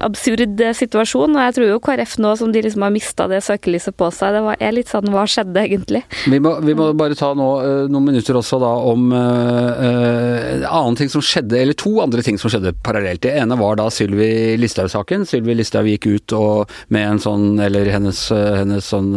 absurd 0.03 0.61
situasjon. 0.75 1.35
Og 1.35 1.41
jeg 1.43 1.55
tror 1.57 1.71
jo 1.73 1.81
KrF 1.83 2.15
nå 2.23 2.35
som 2.39 2.53
de 2.53 2.63
liksom 2.63 2.85
har 2.85 2.93
mista 2.95 3.27
det 3.31 3.41
søkelyset 3.47 3.95
på 3.99 4.07
seg, 4.15 4.35
det 4.35 4.43
var, 4.45 4.59
er 4.63 4.75
litt 4.75 4.91
sånn 4.91 5.11
hva 5.11 5.25
skjedde 5.29 5.65
egentlig? 5.65 6.03
Vi 6.25 6.39
må, 6.41 6.55
vi 6.65 6.73
må 6.77 6.89
bare 6.97 7.17
ta 7.17 7.31
nå 7.37 7.47
uh, 7.61 7.83
noen 7.91 8.07
minutter 8.09 8.37
også 8.39 8.57
da 8.61 8.71
om 8.89 9.11
uh, 9.13 10.65
annen 10.65 10.97
ting 10.97 11.11
som 11.11 11.23
skjedde, 11.23 11.57
eller 11.59 11.77
to 11.77 11.93
andre 12.03 12.23
ting 12.25 12.39
som 12.41 12.51
skjedde 12.51 12.73
parallelt. 12.85 13.21
Det 13.23 13.35
ene 13.37 13.57
var 13.59 13.77
da 13.79 13.89
Sylvi 13.93 14.57
Listhaug-saken. 14.59 15.27
Sylvi 15.29 15.55
Listhaug 15.57 15.89
gikk 15.89 16.09
ut 16.09 16.35
og 16.37 16.73
med 16.93 17.05
en 17.05 17.21
sånn, 17.21 17.47
eller 17.61 17.91
hennes, 17.93 18.21
hennes 18.33 18.89
sånn 18.89 19.11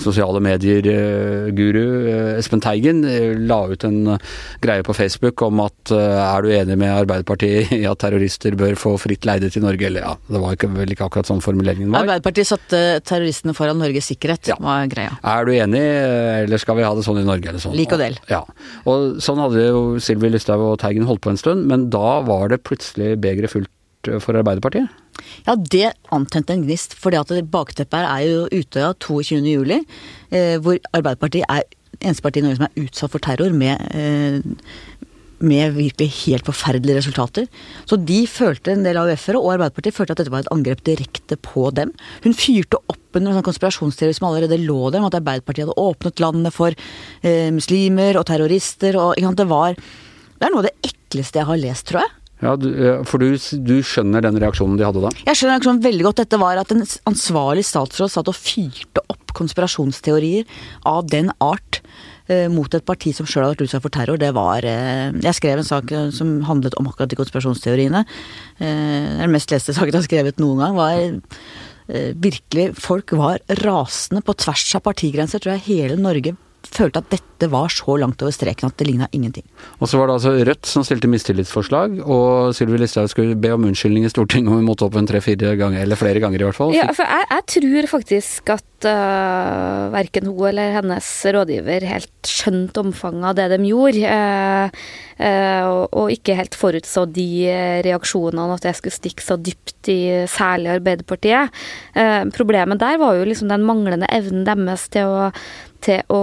sosiale 0.00 0.40
medier-guru 0.44 1.84
Espen 2.38 2.62
Teigen 2.64 3.02
la 3.48 3.60
ut 3.68 3.84
en 3.86 4.16
greie 4.62 4.84
på 4.86 4.96
Facebook 4.96 5.42
om 5.44 5.62
at 5.64 5.92
er 5.92 6.44
du 6.44 6.50
enig 6.54 6.78
med 6.80 6.94
Arbeiderpartiet 6.94 7.72
i 7.80 7.84
at 7.88 8.00
terrorister 8.02 8.56
bør 8.58 8.76
få 8.78 8.94
fritt 9.00 9.28
leide 9.28 9.50
til 9.52 9.64
Norge, 9.64 9.86
eller 9.90 10.06
ja, 10.06 10.14
det 10.30 10.42
var 10.42 10.56
ikke, 10.56 10.70
vel 10.74 10.94
ikke 10.94 11.08
akkurat 11.08 11.30
sånn 11.30 11.42
formuleringen 11.44 11.92
var. 11.92 12.06
Arbeiderpartiet 12.06 12.50
satte 12.50 12.82
terroristene 13.06 13.54
foran 13.56 13.80
Norges 13.80 14.10
sikkerhet, 14.12 14.52
ja. 14.52 14.58
var 14.62 14.88
greia. 14.90 15.16
Er 15.26 15.46
du 15.46 15.54
enig, 15.56 15.84
eller 15.90 16.62
skal 16.62 16.78
vi 16.78 16.86
ha 16.86 16.92
det 16.96 17.04
sånn 17.06 17.20
i 17.22 17.26
Norge, 17.26 17.50
eller 17.50 17.62
sånn? 17.62 17.76
Lik 17.78 17.92
og 17.96 18.00
del. 18.02 18.16
Ja. 18.30 18.44
Og 18.90 19.20
sånn 19.24 19.40
hadde 19.42 19.66
jo 19.66 19.82
Sylvi 20.02 20.32
Lysthaug 20.32 20.64
og 20.72 20.78
Teigen 20.82 21.08
holdt 21.08 21.24
på 21.26 21.32
en 21.32 21.40
stund, 21.40 21.66
men 21.70 21.88
da 21.92 22.20
var 22.26 22.48
det 22.52 22.62
plutselig 22.66 23.16
begeret 23.22 23.52
fullt 23.52 23.70
for 24.24 24.38
Arbeiderpartiet? 24.38 24.88
Ja, 25.44 25.56
det 25.56 25.90
antente 26.14 26.54
en 26.54 26.64
gnist. 26.64 26.94
For 26.96 27.12
bakteppet 27.12 27.98
her 27.98 28.08
er 28.08 28.22
jo 28.24 28.46
Utøya 28.48 28.94
22. 28.96 29.42
juli, 29.44 29.82
eh, 30.30 30.56
hvor 30.56 30.78
Arbeiderpartiet 30.96 31.44
er 31.48 31.66
eneste 32.00 32.24
parti 32.24 32.40
i 32.40 32.44
Norge 32.46 32.60
som 32.60 32.68
er 32.68 32.86
utsatt 32.86 33.12
for 33.12 33.24
terror 33.24 33.52
med 33.52 33.76
eh, 33.92 34.40
med 35.40 35.74
virkelig 35.76 36.08
helt 36.24 36.46
forferdelige 36.48 36.98
resultater. 37.00 37.48
Så 37.88 37.96
de 37.96 38.20
følte, 38.30 38.74
en 38.74 38.84
del 38.86 39.00
AUF-ere 39.00 39.40
og 39.40 39.54
Arbeiderpartiet 39.54 39.96
følte 39.96 40.16
at 40.16 40.22
dette 40.22 40.32
var 40.34 40.44
et 40.44 40.52
angrep 40.54 40.84
direkte 40.86 41.38
på 41.40 41.68
dem. 41.76 41.94
Hun 42.24 42.36
fyrte 42.36 42.80
opp 42.80 43.18
under 43.18 43.32
en 43.32 43.40
sånn 43.40 43.48
konspirasjonsteori 43.48 44.16
som 44.16 44.28
allerede 44.28 44.60
lå 44.62 44.92
der, 44.92 45.00
om 45.02 45.08
at 45.08 45.18
Arbeiderpartiet 45.18 45.66
hadde 45.66 45.80
åpnet 45.80 46.22
landet 46.22 46.56
for 46.56 46.76
eh, 46.76 47.50
muslimer 47.54 48.20
og 48.20 48.28
terrorister. 48.30 48.98
og 49.00 49.16
det, 49.16 49.48
var, 49.50 49.76
det 49.76 50.46
er 50.46 50.54
noe 50.54 50.64
av 50.64 50.70
det 50.70 50.92
ekleste 50.92 51.40
jeg 51.40 51.50
har 51.50 51.62
lest, 51.64 51.88
tror 51.90 52.04
jeg. 52.04 52.16
Ja, 52.40 52.54
du, 52.56 52.70
For 53.04 53.20
du, 53.20 53.34
du, 53.36 53.74
skjønner 53.84 54.24
den 54.24 54.38
reaksjonen 54.40 54.78
de 54.80 54.86
hadde 54.86 55.02
da? 55.04 55.10
Jeg 55.26 55.36
skjønner 55.36 55.58
reaksjonen 55.58 55.82
veldig 55.84 56.06
godt. 56.06 56.22
Dette 56.22 56.40
var 56.40 56.60
at 56.60 56.72
en 56.72 56.86
ansvarlig 57.10 57.66
statsråd 57.68 58.12
satt 58.12 58.30
og 58.32 58.38
fyrte 58.38 59.04
opp 59.12 59.34
konspirasjonsteorier 59.36 60.48
av 60.88 61.04
den 61.12 61.28
art 61.44 61.82
mot 62.52 62.74
et 62.76 62.84
parti 62.86 63.12
som 63.16 63.28
sjøl 63.28 63.44
har 63.44 63.54
vært 63.54 63.64
utsatt 63.66 63.84
for 63.84 63.94
terror, 63.94 64.20
det 64.20 64.30
var 64.36 64.66
eh, 64.66 65.08
Jeg 65.24 65.38
skrev 65.38 65.60
en 65.60 65.66
sak 65.66 65.90
eh, 65.94 66.10
som 66.14 66.38
handlet 66.48 66.76
om 66.80 66.88
akkurat 66.90 67.10
de 67.10 67.18
konspirasjonsteoriene. 67.18 68.04
Den 68.60 69.32
mest 69.34 69.50
leste 69.52 69.74
saken 69.74 69.94
jeg 69.94 70.00
har 70.02 70.08
skrevet 70.08 70.42
noen 70.42 70.62
gang, 70.62 70.78
var 70.78 72.14
virkelig 72.22 72.68
Folk 72.78 73.16
var 73.18 73.40
rasende 73.64 74.22
på 74.22 74.36
tvers 74.38 74.68
av 74.78 74.84
partigrenser, 74.86 75.42
tror 75.42 75.56
jeg 75.56 75.66
hele 75.66 75.98
Norge 75.98 76.36
følte 76.76 77.02
at 77.02 77.10
dette 77.12 77.48
var 77.50 77.72
så 77.72 77.96
langt 78.00 78.22
over 78.22 78.34
streken 78.34 78.68
at 78.68 78.76
det 78.80 78.86
ligna 78.88 79.08
ingenting. 79.16 79.46
Og 79.80 79.88
så 79.88 79.98
var 79.98 80.08
det 80.10 80.18
altså 80.18 80.32
Rødt 80.46 80.68
som 80.68 80.84
stilte 80.86 81.10
mistillitsforslag, 81.10 82.00
og 82.04 82.54
Sylvi 82.56 82.80
Listhaug 82.80 83.10
skulle 83.12 83.38
be 83.40 83.52
om 83.54 83.68
unnskyldning 83.68 84.06
i 84.06 84.12
Stortinget 84.12 84.52
om 84.52 84.60
hun 84.60 84.66
måtte 84.68 84.86
opp 84.86 84.98
en 85.00 85.08
tre-fire 85.08 85.54
ganger, 85.60 85.82
eller 85.82 86.00
flere 86.00 86.22
ganger 86.22 86.42
i 86.42 86.48
hvert 86.48 86.58
fall. 86.58 86.74
Ja, 86.76 86.90
for 86.96 87.08
jeg, 87.08 87.28
jeg 87.30 87.46
tror 87.54 87.90
faktisk 87.96 88.52
at 88.56 88.88
uh, 88.88 88.90
eh, 88.90 89.86
verken 89.94 90.28
hun 90.30 90.42
eller 90.50 90.74
hennes 90.78 91.08
rådgiver 91.36 91.86
helt 91.90 92.28
skjønte 92.28 92.84
omfanget 92.84 93.30
av 93.30 93.38
det 93.38 93.48
de 93.54 93.70
gjorde. 93.70 94.10
Uh, 94.10 94.84
uh, 95.20 95.86
og, 95.88 96.12
ikke 96.14 96.36
helt 96.38 96.56
forutså 96.58 97.06
de 97.10 97.28
reaksjonene, 97.86 98.56
at 98.56 98.68
det 98.68 98.76
skulle 98.78 98.96
stikke 98.96 99.24
så 99.24 99.38
dypt 99.40 99.90
i 99.92 100.00
særlig 100.28 100.74
Arbeiderpartiet. 100.76 101.54
problemet 102.36 102.80
der 102.80 102.98
var 103.00 103.16
jo 103.16 103.24
liksom 103.24 103.48
den 103.48 103.64
manglende 103.64 104.08
evnen 104.12 104.44
deres 104.44 104.88
til 104.92 105.08
å 105.08 105.30
til 105.84 106.00
å 106.12 106.22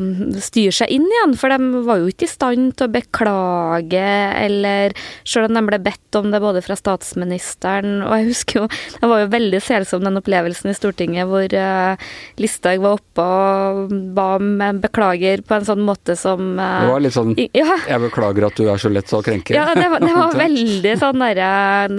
mm, 0.00 0.36
styre 0.42 0.74
seg 0.80 0.92
inn 0.96 1.06
igjen. 1.06 1.36
For 1.38 1.52
de 1.52 1.82
var 1.86 2.02
jo 2.02 2.10
ikke 2.10 2.26
i 2.28 2.30
stand 2.30 2.74
til 2.76 2.88
å 2.88 2.94
beklage, 2.94 4.06
eller 4.46 4.96
selv 5.26 5.50
om 5.50 5.58
de 5.58 5.64
ble 5.68 5.80
bedt 5.86 6.18
om 6.18 6.30
det 6.32 6.40
både 6.40 6.62
fra 6.64 6.76
statsministeren 6.78 8.00
Og 8.06 8.12
jeg 8.14 8.28
husker 8.30 8.60
jo, 8.62 8.66
det 9.00 9.10
var 9.10 9.22
jo 9.22 9.28
veldig 9.34 9.60
selsom 9.64 10.04
den 10.06 10.16
opplevelsen 10.20 10.70
i 10.72 10.76
Stortinget 10.76 11.28
hvor 11.28 11.52
uh, 11.52 12.08
Listhaug 12.40 12.80
var 12.84 12.96
oppe 12.96 13.26
og 13.26 13.92
ba 14.16 14.26
om 14.38 14.62
en 14.64 14.80
beklager 14.80 15.42
på 15.46 15.58
en 15.58 15.66
sånn 15.68 15.84
måte 15.84 16.16
som 16.18 16.56
uh, 16.56 16.86
Det 16.86 16.92
var 16.92 17.04
litt 17.04 17.16
sånn 17.16 17.34
ja. 17.36 17.76
'jeg 17.84 18.02
beklager 18.06 18.48
at 18.48 18.56
du 18.58 18.70
er 18.72 18.80
så 18.80 18.92
lett 18.92 19.12
å 19.12 19.22
krenke'? 19.24 19.56
Ja, 19.56 19.68
det 19.76 19.88
var, 19.92 20.04
det 20.04 20.14
var 20.16 20.38
veldig 20.46 20.94
sånn 21.02 21.24
derre 21.26 21.50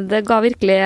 Det 0.09 0.23
ga 0.27 0.41
virkelig 0.43 0.79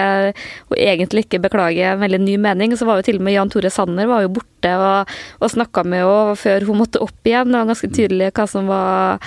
og 0.71 0.77
egentlig 0.77 1.25
ikke 1.25 1.41
beklage 1.43 1.91
en 1.93 2.01
veldig 2.01 2.21
ny 2.23 2.37
mening. 2.41 2.75
Så 2.77 2.87
var 2.87 2.99
jo 2.99 3.07
til 3.07 3.19
og 3.19 3.25
med 3.27 3.35
Jan 3.35 3.51
Tore 3.51 3.71
Sanner 3.73 4.09
var 4.09 4.25
jo 4.25 4.33
borte 4.37 4.73
og, 4.77 5.11
og 5.41 5.53
snakka 5.61 5.83
med 5.85 6.03
henne 6.03 6.35
før 6.39 6.65
hun 6.67 6.79
måtte 6.81 7.01
opp 7.03 7.27
igjen. 7.27 7.51
Det 7.51 7.59
var 7.59 7.69
ganske 7.69 7.89
tydelig 7.93 8.29
hva 8.37 8.45
som 8.49 8.69
var 8.69 9.21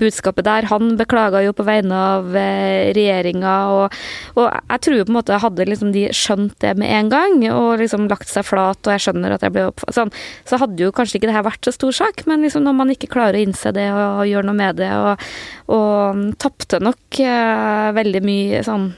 budskapet 0.00 0.46
der. 0.46 0.68
Han 0.70 0.96
beklaga 0.96 1.42
jo 1.44 1.52
på 1.56 1.66
vegne 1.66 1.94
av 1.94 2.36
eh, 2.36 2.92
regjeringa, 2.96 3.54
og, 3.74 3.96
og, 4.34 4.48
jeg 4.70 4.84
tror 4.86 4.98
jo 4.98 5.06
på 5.06 5.12
en 5.12 5.18
måte 5.18 5.40
hadde 5.42 5.68
liksom 5.68 5.92
de 5.94 6.06
skjønt 6.14 6.56
det 6.64 6.74
med 6.80 6.90
en 6.90 7.10
gang, 7.12 7.38
og 7.52 7.82
liksom 7.82 8.08
lagt 8.10 8.30
seg 8.30 8.46
flat, 8.48 8.80
og 8.84 8.94
jeg 8.94 9.06
skjønner 9.06 9.36
at 9.36 9.44
jeg 9.44 9.54
ble 9.54 9.68
opp... 9.70 9.84
Sånn, 9.94 10.12
så 10.48 10.58
hadde 10.60 10.86
jo 10.86 10.92
kanskje 10.94 11.20
ikke 11.20 11.30
det 11.30 11.36
her 11.36 11.46
vært 11.46 11.66
så 11.66 11.74
stor 11.74 11.94
sak, 12.04 12.24
men 12.30 12.44
liksom 12.44 12.64
når 12.64 12.78
man 12.80 12.94
ikke 12.94 13.12
klarer 13.12 13.38
å 13.38 13.44
innse 13.44 13.74
det 13.74 13.90
og, 13.92 14.22
og 14.22 14.30
gjøre 14.30 14.48
noe 14.48 14.58
med 14.58 14.80
det, 14.80 14.92
og, 14.94 15.26
og 15.74 16.24
tapte 16.40 16.80
nok 16.82 17.20
uh, 17.20 17.90
veldig 17.96 18.22
mye 18.24 18.62
sånn 18.66 18.88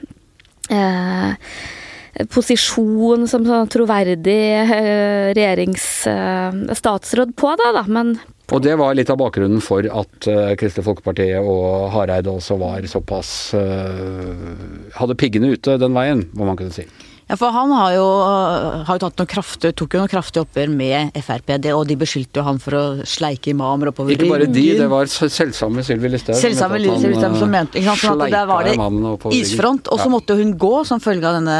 eh, 0.72 1.50
posisjon 2.32 3.26
som 3.28 3.44
sånn 3.46 3.68
troverdig 3.72 4.40
eh, 4.62 5.34
regjeringsstatsråd 5.36 7.32
eh, 7.32 7.36
på 7.36 7.52
det, 7.60 7.70
da. 7.76 7.84
Men 7.88 8.16
og 8.54 8.62
det 8.62 8.76
var 8.78 8.94
litt 8.94 9.10
av 9.10 9.18
bakgrunnen 9.18 9.58
for 9.58 9.82
at 9.82 10.28
Kristelig 10.60 10.84
Folkeparti 10.86 11.32
og 11.40 11.90
Hareide 11.90 12.30
også 12.30 12.54
var 12.60 12.84
såpass 12.86 13.30
uh, 13.58 14.54
Hadde 14.94 15.16
piggene 15.18 15.50
ute 15.56 15.74
den 15.82 15.96
veien, 15.98 16.22
må 16.30 16.46
man 16.46 16.54
kunne 16.54 16.70
si. 16.70 16.84
Ja, 17.26 17.34
for 17.34 17.50
han 17.50 17.72
har 17.74 17.90
jo, 17.96 18.04
har 18.86 19.00
jo 19.02 19.24
kraftig, 19.26 19.72
tok 19.74 19.96
jo 19.96 20.02
noen 20.02 20.10
kraftige 20.10 20.44
oppgjør 20.44 20.70
med 20.70 21.16
Frp, 21.26 21.56
det, 21.58 21.72
og 21.74 21.82
de 21.88 21.96
beskyldte 21.98 22.38
jo 22.38 22.44
han 22.46 22.60
for 22.62 22.76
å 22.78 22.82
sleike 23.02 23.50
imamer 23.50 23.90
oppover 23.90 24.14
Ikke 24.14 24.28
bare 24.30 24.46
de, 24.46 24.66
det 24.78 24.86
var 24.92 25.10
selvsamme 25.10 25.82
Sylvi 25.86 26.12
Listhaug. 26.12 26.38
Selvsamme 26.38 26.78
Sylvi 26.84 27.16
Listhaug 27.16 27.34
som 27.40 27.50
mente 27.50 27.80
ikke 27.80 27.96
sant, 27.96 28.04
sånn 28.04 28.22
at 28.28 28.36
Der 28.36 28.46
var 28.46 28.68
det 28.68 28.76
isfront, 29.40 29.90
og 29.90 30.04
så 30.04 30.12
måtte 30.12 30.38
hun 30.38 30.54
gå 30.54 30.74
som 30.86 31.02
følge 31.02 31.26
av 31.26 31.40
denne 31.40 31.58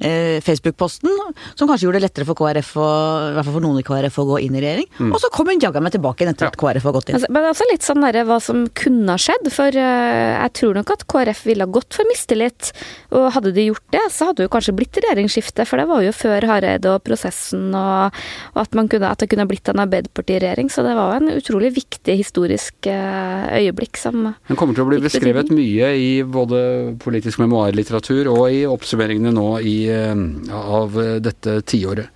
eh, 0.00 0.38
Facebook-posten, 0.44 1.10
som 1.54 1.68
kanskje 1.68 1.86
gjorde 1.86 2.00
det 2.00 2.06
lettere 2.08 2.26
for 2.28 2.38
KrF, 2.38 2.72
og, 2.80 3.30
i 3.30 3.34
hvert 3.36 3.48
fall 3.48 3.56
for 3.56 3.64
noen 3.64 3.80
i 3.80 3.86
KrF, 3.86 4.18
å 4.22 4.26
gå 4.32 4.40
inn 4.46 4.56
i 4.58 4.62
regjering. 4.64 4.88
Mm. 4.98 5.12
Og 5.12 5.22
så 5.22 5.30
kom 5.34 5.50
hun 5.50 5.62
jaggu 5.62 5.82
meg 5.84 5.94
tilbake 5.96 6.24
igjen 6.24 6.34
etter 6.34 6.48
ja. 6.48 6.52
at 6.52 6.60
KrF 6.60 6.88
har 6.88 6.96
gått 6.96 7.10
inn. 7.10 7.18
Altså, 7.18 7.32
men 7.36 7.48
også 7.50 7.68
litt 7.70 7.86
sånn 7.86 8.04
derre 8.04 8.24
hva 8.28 8.38
som 8.42 8.64
kunne 8.76 9.16
ha 9.16 9.20
skjedd, 9.20 9.50
for 9.54 9.80
uh, 9.80 10.32
jeg 10.36 10.54
tror 10.60 10.80
nok 10.80 10.94
at 10.96 11.06
KrF 11.12 11.44
ville 11.50 11.66
ha 11.66 11.74
gått 11.78 11.98
for 11.98 12.08
mistillit. 12.10 12.72
Og 13.16 13.28
hadde 13.36 13.54
de 13.56 13.68
gjort 13.68 13.86
det, 13.94 14.04
så 14.12 14.30
hadde 14.30 14.44
det 14.44 14.52
kanskje 14.52 14.76
blitt 14.76 15.00
regjeringsskifte, 15.00 15.66
for 15.68 15.80
det 15.80 15.88
var 15.90 16.04
jo 16.04 16.14
før 16.16 16.48
Hareide 16.50 16.94
og 16.94 17.04
prosessen, 17.06 17.68
og, 17.76 18.20
og 18.54 18.62
at, 18.62 18.74
kunne, 18.76 19.10
at, 19.10 19.22
det 19.22 19.30
kunne 19.32 19.48
blitt 19.48 19.72
en 19.72 19.84
Arbeiderparti-regjering. 19.86 20.70
Så 20.72 20.84
det 20.86 20.96
var 20.98 21.18
en 21.18 21.32
utrolig 21.36 21.72
viktig 21.76 22.18
historisk 22.20 22.90
uh, 22.90 23.46
øyeblikk 23.56 24.00
som 24.00 24.32
Den 24.48 24.58
kommer 24.58 24.76
til 24.76 24.86
å 24.86 24.90
bli 24.90 25.00
beskrevet 25.04 25.50
mye 25.54 25.92
i 25.96 26.10
både 26.22 26.96
politisk 27.02 27.40
memoarlitteratur 27.42 28.30
og 28.32 28.44
i 28.52 28.64
oppsummeringene 28.68 29.32
nå 29.34 29.48
i 29.66 29.76
av 29.92 30.96
dette 31.22 31.60
tiåret. 31.68 32.08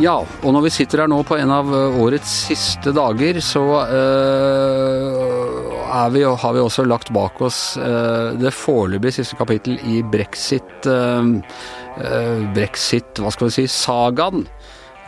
Ja, 0.00 0.22
og 0.24 0.54
når 0.56 0.62
vi 0.64 0.70
sitter 0.72 1.02
her 1.02 1.10
nå 1.12 1.18
på 1.28 1.36
en 1.36 1.50
av 1.52 1.66
årets 2.00 2.30
siste 2.46 2.88
dager, 2.96 3.36
så 3.44 3.60
uh, 3.84 6.06
vi, 6.14 6.22
har 6.24 6.54
vi 6.56 6.62
også 6.62 6.86
lagt 6.88 7.10
bak 7.12 7.36
oss 7.44 7.76
uh, 7.76 8.32
det 8.40 8.54
foreløpig 8.56 9.12
siste 9.18 9.36
kapittel 9.36 9.76
i 9.84 10.00
brexit, 10.00 10.88
uh, 10.88 11.20
brexit, 12.56 13.20
hva 13.20 13.28
skal 13.34 13.50
vi 13.50 13.56
si, 13.58 13.66
sagaen. 13.68 14.46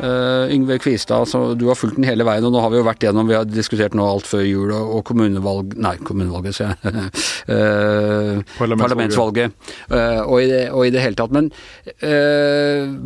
Uh, 0.01 0.49
Yngve 0.49 0.79
Kvistad, 0.81 1.29
du 1.61 1.67
har 1.69 1.77
fulgt 1.77 1.99
den 1.99 2.07
hele 2.09 2.25
veien, 2.25 2.45
og 2.49 2.55
nå 2.55 2.61
har 2.65 2.71
vi 2.73 2.79
jo 2.81 2.87
vært 2.87 3.05
gjennom 3.05 3.29
Vi 3.29 3.37
har 3.37 3.45
diskutert 3.45 3.93
nå 3.95 4.07
alt 4.09 4.25
før 4.25 4.41
jul 4.47 4.73
og, 4.73 4.95
og 4.97 5.03
kommunevalg 5.11 5.77
Nei, 5.77 5.93
kommunevalget, 6.01 6.57
sier 6.57 6.73
jeg. 6.73 7.11
uh, 7.53 8.41
parlamentsvalget. 8.81 9.53
Uh, 9.93 10.23
og, 10.25 10.37
i 10.41 10.49
det, 10.49 10.63
og, 10.71 10.87
i 10.87 10.95
det, 10.95 11.03
hele 11.05 11.19
tatt. 11.19 11.35
Men 11.35 11.51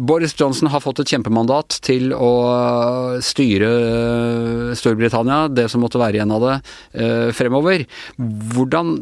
Boris 0.07 0.35
Johnson 0.39 0.71
har 0.71 0.83
fått 0.85 1.03
et 1.03 1.11
kjempemandat 1.11 1.79
til 1.85 2.13
å 2.15 2.31
styre 3.25 3.71
Storbritannia, 4.79 5.47
det 5.53 5.69
som 5.73 5.83
måtte 5.85 6.01
være 6.01 6.21
igjen 6.21 6.35
av 6.37 6.45
det, 6.45 6.57
fremover. 7.37 7.87
Hvordan, 8.55 8.97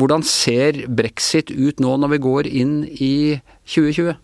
hvordan 0.00 0.24
ser 0.26 0.84
brexit 0.88 1.52
ut 1.54 1.82
nå 1.82 1.96
når 2.02 2.16
vi 2.16 2.22
går 2.28 2.50
inn 2.50 2.80
i 2.88 3.38
2020? 3.68 4.16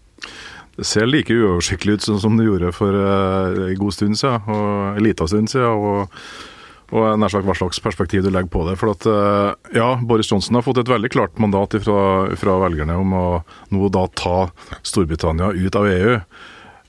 Det 0.74 0.86
ser 0.86 1.06
like 1.06 1.34
uoversiktlig 1.34 1.98
ut 1.98 2.08
som 2.20 2.38
det 2.38 2.48
gjorde 2.48 2.72
for 2.74 2.96
uh, 2.98 3.68
en 3.68 3.78
god 3.78 3.94
stund 3.94 4.18
siden, 4.18 4.42
og 4.50 4.98
en 4.98 5.06
liten 5.06 5.30
stund 5.30 5.52
siden. 5.52 5.70
og, 5.70 6.18
og 6.94 7.18
nær 7.18 7.32
sagt 7.32 7.46
hva 7.46 7.54
slags 7.58 7.80
perspektiv 7.82 8.24
du 8.24 8.30
legger 8.30 8.50
på 8.50 8.64
det. 8.68 8.74
For 8.80 8.94
at, 8.94 9.06
uh, 9.06 9.54
ja, 9.74 9.94
Boris 10.02 10.32
Johnson 10.32 10.58
har 10.58 10.66
fått 10.66 10.82
et 10.82 10.90
veldig 10.90 11.12
klart 11.14 11.38
mandat 11.42 11.78
fra, 11.84 12.00
fra 12.38 12.58
velgerne 12.66 12.98
om 12.98 13.14
å 13.14 13.28
nå 13.74 13.92
da 13.94 14.08
ta 14.18 14.36
Storbritannia 14.82 15.54
ut 15.54 15.78
av 15.78 15.88
EU. 15.90 16.18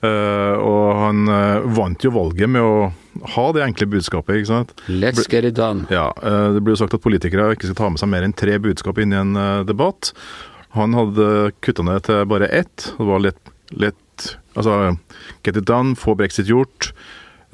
Uh, 0.04 0.06
eh, 0.06 0.54
og 0.60 0.98
han 1.00 1.22
vant 1.72 2.04
jo 2.04 2.10
valget 2.12 2.50
med 2.52 2.62
å 2.62 2.90
ha 3.32 3.46
det 3.56 3.64
enkle 3.64 3.88
budskapet. 3.94 4.42
ikke 4.42 4.50
sant? 4.50 4.74
Let's 4.90 5.24
get 5.30 5.46
it 5.48 5.56
done. 5.56 5.86
Ja, 5.90 6.10
Det 6.20 6.60
blir 6.60 6.76
jo 6.76 6.82
sagt 6.82 6.94
at 6.94 7.02
politikere 7.02 7.54
ikke 7.54 7.70
skal 7.70 7.78
ta 7.80 7.88
med 7.90 8.02
seg 8.02 8.12
mer 8.12 8.26
enn 8.26 8.36
tre 8.36 8.58
budskap 8.62 9.00
inn 9.00 9.14
i 9.14 9.18
en 9.22 9.32
debatt. 9.66 10.12
Han 10.76 10.94
hadde 10.94 11.50
kutta 11.64 11.86
ned 11.86 12.04
til 12.06 12.26
bare 12.28 12.50
ett. 12.52 12.90
Det 12.98 13.08
var 13.08 13.24
litt 13.24 13.40
Let 13.74 13.96
Altså, 14.56 14.96
get 15.44 15.56
it 15.56 15.66
done, 15.68 15.96
få 15.96 16.14
brexit 16.16 16.48
gjort. 16.48 16.92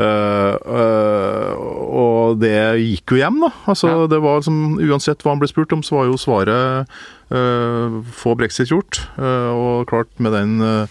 Uh, 0.01 0.57
uh, 0.65 1.53
og 1.93 2.39
det 2.41 2.55
gikk 2.81 3.13
jo 3.13 3.21
hjem, 3.21 3.43
da. 3.45 3.51
Altså, 3.69 3.91
ja. 3.91 4.05
det 4.11 4.23
var 4.25 4.41
som, 4.47 4.79
Uansett 4.81 5.23
hva 5.23 5.35
han 5.35 5.43
ble 5.43 5.51
spurt 5.51 5.75
om, 5.77 5.83
så 5.85 5.99
var 5.99 6.09
jo 6.09 6.21
svaret 6.21 6.95
uh, 7.35 7.99
få 8.23 8.37
brexit 8.39 8.73
gjort. 8.73 9.03
og 9.19 9.89
klart, 9.91 10.15
med 10.23 10.33
den 10.39 10.87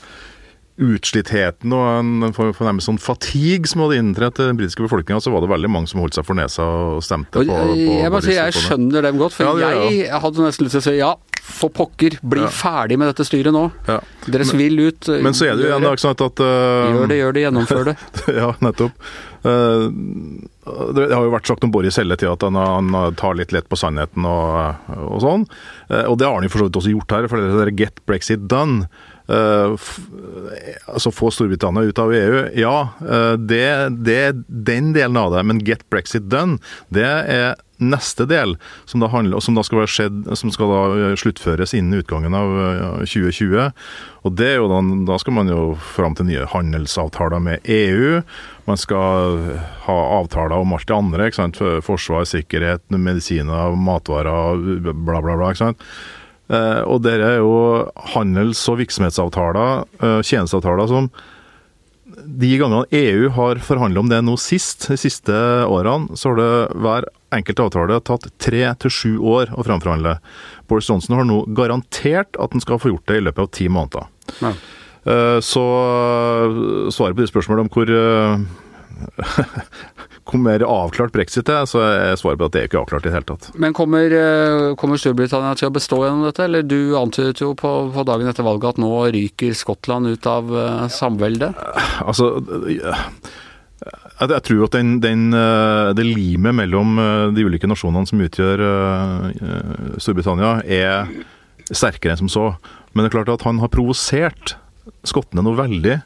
utslittheten 0.82 1.74
og 1.76 1.84
en 2.00 2.34
fornærmelse 2.34 2.88
sånn 2.88 3.00
fatigue 3.02 3.70
som 3.70 3.84
hadde 3.84 4.00
inntredd 4.02 4.40
den 4.40 4.58
britiske 4.58 4.82
befolkninga, 4.86 5.22
så 5.22 5.34
var 5.34 5.44
det 5.44 5.52
veldig 5.52 5.70
mange 5.70 5.92
som 5.92 6.02
holdt 6.02 6.18
seg 6.18 6.26
for 6.26 6.38
nesa 6.40 6.66
og 6.66 7.04
stemte 7.06 7.44
og, 7.44 7.52
på, 7.52 7.58
på 7.68 7.98
Jeg 8.00 8.14
må 8.14 8.22
si, 8.26 8.34
jeg 8.38 8.56
skjønner 8.58 9.06
dem 9.06 9.20
godt, 9.22 9.36
for 9.38 9.62
ja, 9.62 9.70
jeg 9.92 10.22
hadde 10.24 10.48
nesten 10.48 10.66
lyst 10.66 10.80
til 10.80 10.82
å 10.82 10.88
si 10.88 10.96
ja, 10.98 11.12
for 11.42 11.74
pokker, 11.74 12.18
bli 12.22 12.44
ja. 12.44 12.50
ferdig 12.54 12.98
med 13.02 13.10
dette 13.12 13.26
styret 13.26 13.54
nå. 13.54 13.64
Ja. 13.88 13.98
Dere 14.30 14.46
vil 14.58 14.80
ut. 14.80 15.10
Men 15.26 15.36
så 15.38 15.50
er 15.50 15.58
det 15.58 15.66
jo 15.66 15.72
igjen 15.72 15.88
ikke 15.90 16.04
sant, 16.04 16.24
at 16.24 16.42
uh, 16.44 16.94
Gjør 16.94 17.10
det, 17.10 17.20
gjør 17.20 17.36
det, 17.36 17.44
gjennomfør 17.46 17.88
det. 17.90 17.96
ja, 18.40 18.50
nettopp. 18.62 19.06
Uh, 19.42 19.88
det 20.94 21.08
har 21.10 21.26
jo 21.26 21.34
vært 21.34 21.50
sagt 21.50 21.66
om 21.66 21.74
Boris 21.74 21.98
hele 21.98 22.18
tida 22.20 22.36
at 22.36 22.46
han, 22.46 22.60
han, 22.62 22.98
tar 23.18 23.40
litt 23.40 23.54
lett 23.56 23.66
på 23.72 23.80
sannheten 23.80 24.28
og, 24.30 24.92
og 24.94 25.24
sånn. 25.24 25.48
Uh, 25.90 26.06
og 26.12 26.20
det 26.22 26.30
har 26.30 26.38
han 26.38 26.46
jo 26.46 26.54
for 26.54 26.64
så 26.64 26.70
vidt 26.70 26.82
også 26.84 26.94
gjort 26.94 27.18
her, 27.18 27.32
for 27.32 27.42
det 27.42 27.66
er 27.66 27.74
'get 27.74 28.06
Brexit 28.10 28.46
done'. 28.52 28.86
Uh, 29.32 29.80
altså 30.92 31.12
få 31.14 31.30
Storbritannia 31.32 31.88
ut 31.88 32.00
av 32.02 32.12
EU. 32.14 32.46
Ja, 32.58 32.76
uh, 33.00 33.34
det, 33.40 33.64
er 33.64 34.40
den 34.48 34.92
delen 34.98 35.20
av 35.20 35.32
det. 35.36 35.44
Men 35.48 35.62
get 35.64 35.86
Brexit 35.94 36.28
done, 36.32 36.60
det 36.92 37.08
er 37.08 37.54
neste 37.82 38.28
del, 38.30 38.58
som 38.86 39.02
da, 39.02 39.10
handler, 39.10 39.42
som 39.42 39.56
da 39.58 39.64
skal, 39.66 39.88
skjedd, 39.90 40.28
som 40.38 40.52
skal 40.54 40.70
da 40.70 40.82
eh, 40.94 41.16
sluttføres 41.18 41.74
innen 41.74 41.98
utgangen 42.04 42.36
av 42.38 42.52
2020. 43.10 43.72
Og 44.22 44.36
det 44.38 44.52
er 44.52 44.60
jo 44.60 44.68
da, 44.70 44.84
da 45.10 45.18
skal 45.18 45.34
man 45.40 45.50
jo 45.50 45.64
fram 45.96 46.14
til 46.14 46.30
nye 46.30 46.46
handelsavtaler 46.52 47.42
med 47.42 47.66
EU. 47.66 48.22
Man 48.70 48.78
skal 48.78 49.42
ha 49.88 49.98
avtaler 50.20 50.62
om 50.62 50.78
alt 50.78 50.86
det 50.92 50.98
andre. 51.00 51.32
ikke 51.32 51.42
sant? 51.42 51.62
Forsvar, 51.88 52.30
sikkerhet, 52.30 52.86
medisiner, 52.94 53.74
matvarer, 53.74 54.62
bla, 54.86 54.94
bla, 54.94 55.24
bla. 55.26 55.50
ikke 55.50 55.66
sant? 55.66 55.90
Eh, 56.52 56.82
og 56.84 57.04
det 57.06 57.18
er 57.24 57.38
jo 57.40 57.54
handels- 58.14 58.66
og 58.72 58.82
virksomhetsavtaler, 58.82 59.86
eh, 60.04 60.20
tjenesteavtaler, 60.26 60.88
som 60.88 61.12
de 62.26 62.58
gangene 62.60 62.84
EU 62.92 63.30
har 63.30 63.62
forhandla 63.64 64.02
om 64.02 64.10
det 64.12 64.20
nå 64.26 64.36
sist, 64.40 64.90
de 64.90 64.98
siste 65.00 65.32
årene, 65.32 66.12
så 66.20 66.32
har 66.32 66.42
det 66.42 66.82
hver 66.84 67.08
enkelt 67.32 67.64
avtale 67.64 68.02
tatt 68.04 68.28
tre 68.38 68.66
til 68.84 68.92
sju 68.92 69.14
år 69.24 69.54
å 69.56 69.64
framforhandle. 69.64 70.18
Boris 70.68 70.90
Johnson 70.92 71.16
har 71.16 71.28
nå 71.30 71.46
garantert 71.56 72.36
at 72.36 72.52
han 72.52 72.64
skal 72.64 72.82
få 72.84 72.92
gjort 72.92 73.08
det 73.08 73.22
i 73.22 73.26
løpet 73.30 73.46
av 73.46 73.52
ti 73.56 73.70
måneder. 73.72 74.12
Ja. 74.42 74.54
Eh, 75.02 75.40
så 75.40 75.66
svaret 76.92 77.16
på 77.16 77.24
de 77.24 77.32
spørsmålene 77.32 77.66
om 77.66 77.72
hvor 77.72 77.88
hvor 80.32 80.40
mer 80.42 80.64
avklart 80.64 81.14
brexit 81.16 81.50
er, 81.52 81.66
så 81.70 81.82
er 81.84 82.20
svaret 82.20 82.40
på 82.40 82.48
at 82.48 82.56
det 82.56 82.62
er 82.62 82.70
ikke 82.70 82.82
avklart 82.82 83.06
i 83.06 83.10
det 83.10 83.16
hele 83.16 83.28
tatt. 83.32 83.50
Men 83.60 83.76
kommer, 83.76 84.14
eh, 84.16 84.68
kommer 84.80 85.02
Storbritannia 85.02 85.56
til 85.60 85.70
å 85.70 85.76
bestå 85.76 86.02
gjennom 86.06 86.28
dette, 86.28 86.46
eller 86.46 86.66
du 86.66 86.96
antydet 87.00 87.44
jo 87.44 87.52
på, 87.58 87.74
på 87.94 88.06
dagen 88.08 88.30
etter 88.32 88.48
valget 88.48 88.76
at 88.76 88.82
nå 88.82 88.92
ryker 89.16 89.58
Skottland 89.58 90.12
ut 90.14 90.30
av 90.30 90.52
uh, 90.54 90.86
samveldet? 90.92 91.58
Altså, 92.06 92.32
jeg, 92.72 94.30
jeg 94.30 94.44
tror 94.48 94.66
at 94.68 94.78
den, 94.78 94.96
den, 95.04 95.30
det 95.98 96.06
limet 96.06 96.56
mellom 96.56 97.00
de 97.36 97.46
ulike 97.48 97.70
nasjonene 97.70 98.10
som 98.10 98.22
utgjør 98.22 98.62
Storbritannia, 99.98 100.60
er 100.70 101.10
sterkere 101.72 102.14
enn 102.14 102.24
som 102.24 102.32
så. 102.32 102.46
Men 102.94 103.04
det 103.04 103.12
er 103.12 103.18
klart 103.20 103.34
at 103.34 103.48
han 103.48 103.62
har 103.64 103.72
provosert 103.74 104.56
skottene 105.08 105.44
noe 105.46 105.58
veldig 105.58 106.00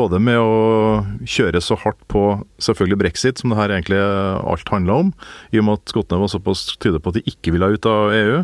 både 0.00 0.20
med 0.22 0.40
å 0.40 1.04
kjøre 1.28 1.62
så 1.64 1.78
hardt 1.84 2.00
på 2.10 2.24
selvfølgelig 2.62 3.00
brexit, 3.04 3.40
som 3.40 3.52
det 3.52 3.60
her 3.60 3.74
egentlig 3.76 4.00
alt 4.00 4.72
handla 4.72 5.00
om, 5.06 5.14
i 5.52 5.60
og 5.60 5.66
med 5.68 5.80
at 5.80 5.92
skottene 5.92 6.22
var 6.22 6.32
såpass 6.32 6.66
tydelige 6.78 7.04
på 7.04 7.12
at 7.12 7.20
de 7.20 7.26
ikke 7.34 7.54
ville 7.54 7.74
ut 7.76 7.90
av 7.90 8.14
EU. 8.16 8.38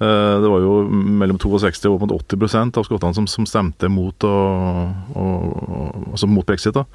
Eh, 0.00 0.34
det 0.42 0.48
var 0.48 0.64
jo 0.64 0.76
mellom 0.90 1.40
62 1.40 1.92
og 1.92 2.14
80 2.16 2.78
av 2.80 2.86
skottene 2.88 3.16
som, 3.16 3.26
som 3.28 3.48
stemte 3.48 3.90
mot, 3.92 4.24
og, 4.24 5.12
og, 5.14 6.00
altså 6.14 6.30
mot 6.30 6.46
brexit. 6.48 6.76
da. 6.76 6.86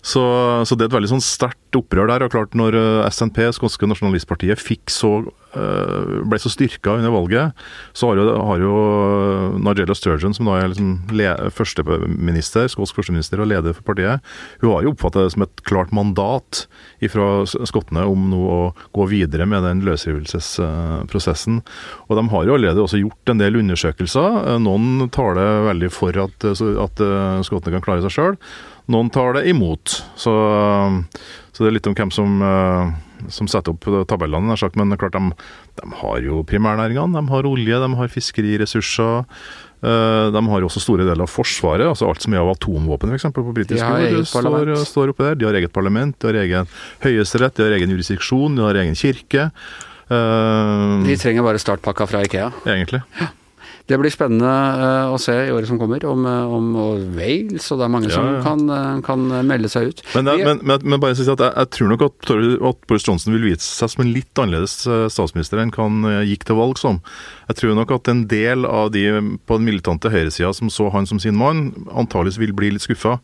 Så, 0.00 0.22
så, 0.64 0.76
det 0.76 0.86
er 0.86 0.88
et 0.88 0.96
veldig 0.96 1.10
sånn 1.12 1.24
sterkt 1.24 1.76
opprør 1.76 2.08
der. 2.08 2.24
og 2.24 2.32
klart 2.32 2.56
Når 2.56 2.76
eh, 2.78 3.08
SNP, 3.12 3.42
skotske 3.52 3.88
nasjonalistpartiet, 3.88 4.60
fikk 4.60 4.92
så, 4.92 5.10
eh, 5.52 6.14
ble 6.24 6.38
så 6.40 6.52
styrka 6.52 6.96
under 6.96 7.12
valget, 7.12 7.60
så 7.92 8.08
har 8.08 8.20
jo, 8.20 8.24
har 8.48 8.64
jo 8.64 8.72
Nigella 9.60 9.96
Sturgeon, 9.96 10.32
som 10.36 10.48
da 10.48 10.56
er 10.56 10.72
liksom 10.72 11.52
førsteminister, 11.52 12.70
skotsk 12.72 12.96
førsteminister 12.96 13.44
og 13.44 13.50
leder 13.52 13.76
for 13.76 13.90
partiet, 13.92 14.24
hun 14.64 14.72
har 14.72 14.86
jo 14.86 14.94
oppfatta 14.94 15.26
det 15.26 15.34
som 15.36 15.44
et 15.44 15.64
klart 15.68 15.92
mandat 15.92 16.64
fra 17.12 17.28
skottene 17.44 18.06
om 18.08 18.28
nå 18.32 18.40
å 18.40 18.58
gå 18.96 19.06
videre 19.12 19.44
med 19.48 19.66
den 19.68 19.84
løsrivelsesprosessen. 19.84 21.60
Og 22.08 22.16
de 22.16 22.26
har 22.32 22.48
jo 22.48 22.56
allerede 22.56 22.82
også 22.82 23.02
gjort 23.02 23.34
en 23.34 23.40
del 23.42 23.60
undersøkelser. 23.60 24.56
Noen 24.64 25.10
taler 25.12 25.66
veldig 25.68 25.92
for 25.92 26.16
at, 26.24 26.50
at 26.50 27.06
skottene 27.46 27.76
kan 27.76 27.84
klare 27.84 28.04
seg 28.06 28.16
sjøl. 28.16 28.38
Noen 28.90 29.10
tar 29.14 29.38
det 29.38 29.46
imot. 29.50 30.00
Så, 30.18 30.34
så, 31.52 31.62
det 31.62 31.70
er 31.70 31.76
litt 31.78 31.88
om 31.90 31.96
hvem 31.96 32.12
som, 32.14 32.42
eh, 32.42 33.26
som 33.30 33.48
setter 33.50 33.74
opp 33.74 33.86
tabellene. 34.10 34.58
Sagt, 34.58 34.78
men 34.80 34.96
klart 34.98 35.14
de, 35.16 35.32
de 35.80 35.90
har 36.02 36.22
jo 36.26 36.44
primærnæringene. 36.48 37.14
De 37.20 37.34
har 37.34 37.50
olje, 37.50 37.82
de 37.84 37.90
har 38.00 38.14
fiskeriressurser. 38.14 39.26
Eh, 39.80 40.26
de 40.34 40.42
har 40.52 40.66
også 40.66 40.82
store 40.82 41.06
deler 41.08 41.24
av 41.24 41.32
Forsvaret, 41.32 41.86
altså 41.88 42.10
alt 42.10 42.20
som 42.20 42.34
er 42.36 42.42
av 42.42 42.50
atomvåpen 42.52 43.14
f.eks. 43.14 43.30
på 43.32 43.44
britisk 43.56 43.80
jord, 43.80 44.26
står, 44.28 44.74
står 44.84 45.14
oppe 45.14 45.30
der. 45.30 45.38
De 45.40 45.48
har 45.48 45.56
eget 45.56 45.72
parlament, 45.72 46.18
de 46.20 46.28
har 46.28 46.40
egen 46.42 46.68
høyesterett, 47.04 47.56
de 47.56 47.64
har 47.64 47.78
egen 47.78 47.94
jurisdiksjon, 47.94 48.58
de 48.58 48.66
har 48.66 48.80
egen 48.82 48.98
kirke. 48.98 49.48
Uh, 50.10 51.00
de 51.06 51.14
trenger 51.14 51.46
bare 51.46 51.60
startpakka 51.62 52.08
fra 52.10 52.24
Ikea? 52.26 52.50
Egentlig. 52.66 53.00
Ja. 53.20 53.30
Det 53.90 53.98
blir 53.98 54.12
spennende 54.14 54.46
uh, 54.46 55.10
å 55.10 55.18
se 55.18 55.34
i 55.34 55.50
året 55.50 55.66
som 55.66 55.78
kommer, 55.80 56.04
om, 56.06 56.22
eh, 56.28 56.52
om 56.54 56.68
Wales, 57.16 57.66
og 57.72 57.80
det 57.80 57.86
er 57.86 57.90
mange 57.90 58.10
ja, 58.10 58.14
som 58.14 58.36
kan, 58.44 58.62
uh, 58.70 59.00
kan, 59.02 59.24
melde 59.48 59.70
seg 59.72 59.90
ut. 59.90 60.02
Men, 60.14 60.28
det, 60.28 60.36
men, 60.46 60.62
men, 60.62 60.84
men 60.86 61.02
bare 61.02 61.18
si 61.18 61.26
at 61.26 61.42
jeg, 61.42 61.50
jeg, 61.50 61.70
tror 61.74 61.90
nok 61.90 62.06
at, 62.06 62.32
at, 62.70 62.80
Boris 62.86 63.08
Johnson 63.08 63.34
vil 63.34 63.48
vise 63.48 63.66
seg 63.66 63.90
som 63.90 64.04
en 64.04 64.12
litt 64.14 64.42
annerledes 64.42 64.76
statsminister 65.10 65.58
enn 65.62 65.74
han 65.74 66.06
gikk 66.28 66.46
til 66.46 66.58
valg 66.58 66.78
som. 66.78 67.00
Jeg 67.50 67.58
tror 67.58 67.74
nok 67.78 67.96
at 67.96 68.10
en 68.12 68.24
del 68.30 68.68
av 68.68 68.92
de 68.94 69.04
på 69.46 69.58
den 69.58 69.66
militante 69.66 70.12
høyresida 70.12 70.52
som 70.54 70.70
så 70.70 70.90
han 70.94 71.08
som 71.10 71.18
sin 71.22 71.38
mann, 71.38 71.72
antageligvis 71.90 72.40
vil 72.42 72.54
bli 72.56 72.74
litt 72.76 72.86
skuffa. 72.86 73.18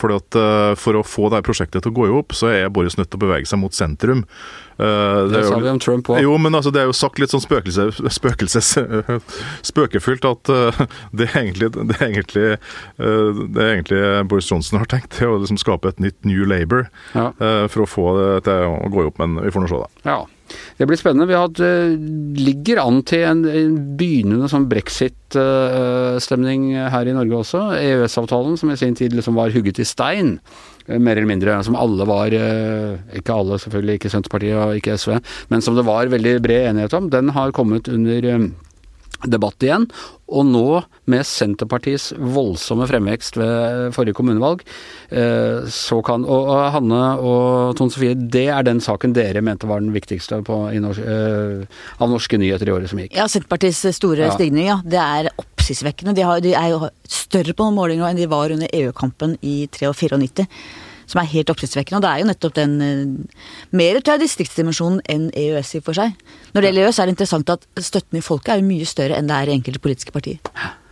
Fordi 0.00 0.16
at 0.20 0.38
uh, 0.38 0.72
For 0.80 0.98
å 0.98 1.04
få 1.06 1.28
det 1.32 1.42
prosjektet 1.46 1.84
til 1.84 1.92
å 1.92 1.96
gå 1.96 2.08
i 2.08 2.14
hop, 2.14 2.34
så 2.36 2.50
er 2.52 2.72
Boris 2.72 2.96
nødt 2.98 3.10
til 3.12 3.20
å 3.20 3.24
bevege 3.26 3.48
seg 3.48 3.60
mot 3.62 3.76
sentrum. 3.76 4.24
Uh, 4.80 5.28
det, 5.28 5.34
det 5.34 5.44
sa 5.50 5.60
vi 5.60 5.70
om 5.72 5.80
Trump 5.82 6.08
òg. 6.08 6.22
Jo, 6.24 6.34
men 6.40 6.56
altså, 6.56 6.72
det 6.74 6.82
er 6.82 6.88
jo 6.88 6.96
sagt 6.96 7.20
litt 7.20 7.34
sånn 7.34 7.44
spøkelse, 7.44 7.90
spøkelses, 8.16 8.72
spøkefullt 9.70 10.26
at 10.30 10.52
uh, 10.52 10.82
det, 11.12 11.28
er 11.28 11.38
egentlig, 11.44 11.72
det, 11.76 11.98
er 11.98 12.06
egentlig, 12.08 12.48
det 12.96 13.62
er 13.64 13.72
egentlig 13.76 14.02
Boris 14.30 14.50
Johnson 14.50 14.80
har 14.80 14.90
tenkt, 14.90 15.18
det 15.18 15.28
å 15.28 15.38
liksom 15.42 15.60
skape 15.60 15.92
et 15.92 16.02
nytt 16.02 16.18
New 16.28 16.46
Labour 16.48 16.88
ja. 17.12 17.30
for 17.68 17.84
å 17.84 17.88
få 17.88 18.06
det 18.16 18.28
til 18.48 18.68
å 18.70 18.90
gå 18.92 19.04
i 19.04 19.10
opp, 19.10 19.20
men 19.20 19.40
vi 19.44 19.52
får 19.52 19.64
nå 19.64 19.70
se, 19.70 19.80
da. 19.84 20.04
Ja. 20.08 20.20
Det 20.78 20.88
blir 20.88 20.98
spennende. 20.98 21.28
Vi 21.30 21.36
har, 21.36 21.52
ligger 22.40 22.80
an 22.82 23.02
til 23.06 23.26
en, 23.28 23.44
en 23.46 23.76
begynnende 24.00 24.48
sånn 24.50 24.68
brexit-stemning 24.70 26.70
her 26.92 27.08
i 27.08 27.14
Norge 27.16 27.42
også. 27.42 27.62
EØS-avtalen, 27.78 28.58
som 28.60 28.72
i 28.72 28.78
sin 28.80 28.96
tid 28.98 29.14
liksom 29.16 29.38
var 29.38 29.52
hugget 29.54 29.80
i 29.82 29.88
stein, 29.88 30.38
eh, 30.86 30.98
mer 30.98 31.18
eller 31.18 31.30
mindre. 31.30 31.58
Som 31.66 31.78
alle 31.78 32.06
var 32.08 32.34
eh, 32.36 32.98
Ikke 33.20 33.36
alle, 33.36 33.60
selvfølgelig, 33.62 34.00
ikke 34.00 34.12
Senterpartiet 34.12 34.58
og 34.58 34.80
ikke 34.80 34.98
SV, 34.98 35.20
men 35.52 35.64
som 35.64 35.78
det 35.78 35.86
var 35.88 36.12
veldig 36.12 36.38
bred 36.44 36.72
enighet 36.72 36.96
om. 36.96 37.12
Den 37.12 37.32
har 37.36 37.54
kommet 37.56 37.90
under 37.92 38.32
eh, 38.32 38.50
debatt 39.28 39.62
igjen. 39.64 39.86
Og 40.30 40.46
nå, 40.46 40.80
med 41.10 41.26
Senterpartiets 41.26 42.10
voldsomme 42.14 42.86
fremvekst 42.88 43.36
ved 43.40 43.90
forrige 43.96 44.16
kommunevalg, 44.16 44.62
eh, 45.10 45.66
så 45.66 46.00
kan 46.06 46.24
Og, 46.24 46.50
Hanne 46.72 47.18
og 47.18 47.76
Tone 47.76 47.90
Sofie, 47.90 48.14
det 48.14 48.48
er 48.48 48.62
den 48.62 48.80
saken 48.80 49.12
dere 49.12 49.42
mente 49.42 49.66
var 49.66 49.80
den 49.80 49.92
viktigste 49.92 50.42
på, 50.46 50.70
norsk, 50.80 51.00
eh, 51.00 51.66
av 51.98 52.10
norske 52.10 52.38
nyheter 52.38 52.68
i 52.68 52.72
året 52.72 52.90
som 52.90 52.98
gikk? 52.98 53.16
Ja, 53.16 53.26
Senterpartiets 53.26 53.82
store 53.96 54.28
ja. 54.28 54.34
stigning, 54.34 54.68
ja. 54.68 54.80
Det 54.84 55.00
er 55.00 55.32
oppsiktsvekkende. 55.36 56.14
De, 56.14 56.26
de, 56.46 56.54
er 56.54 56.70
jo 56.70 56.88
større 57.08 57.52
på 57.56 57.70
målinger 57.74 58.08
enn 58.08 58.20
de 58.20 58.30
var 58.30 58.54
under 58.54 58.70
EU-kampen 58.72 59.36
i 59.42 59.66
93 59.66 60.54
som 61.10 61.22
er 61.22 61.30
helt 61.32 61.50
oppsiktsvekkende. 61.52 62.00
Og 62.00 62.04
det 62.04 62.10
er 62.10 62.22
jo 62.22 62.28
nettopp 62.30 62.58
den 62.58 62.76
uh, 62.80 63.46
Mer 63.76 64.00
jeg 64.00 64.22
distriktsdimensjonen 64.22 65.00
enn 65.10 65.30
EØS 65.36 65.76
i 65.78 65.84
for 65.84 65.96
seg. 65.96 66.14
Når 66.54 66.60
det 66.62 66.70
gjelder 66.70 66.88
EØS, 66.88 67.00
er 67.00 67.08
det 67.08 67.16
interessant 67.16 67.56
at 67.56 67.66
støtten 67.78 68.20
i 68.20 68.24
folket 68.24 68.54
er 68.54 68.62
jo 68.62 68.68
mye 68.70 68.88
større 68.88 69.18
enn 69.18 69.30
det 69.30 69.36
er 69.36 69.50
i 69.50 69.58
enkelte 69.58 69.82
politiske 69.82 70.14
partier. 70.14 70.40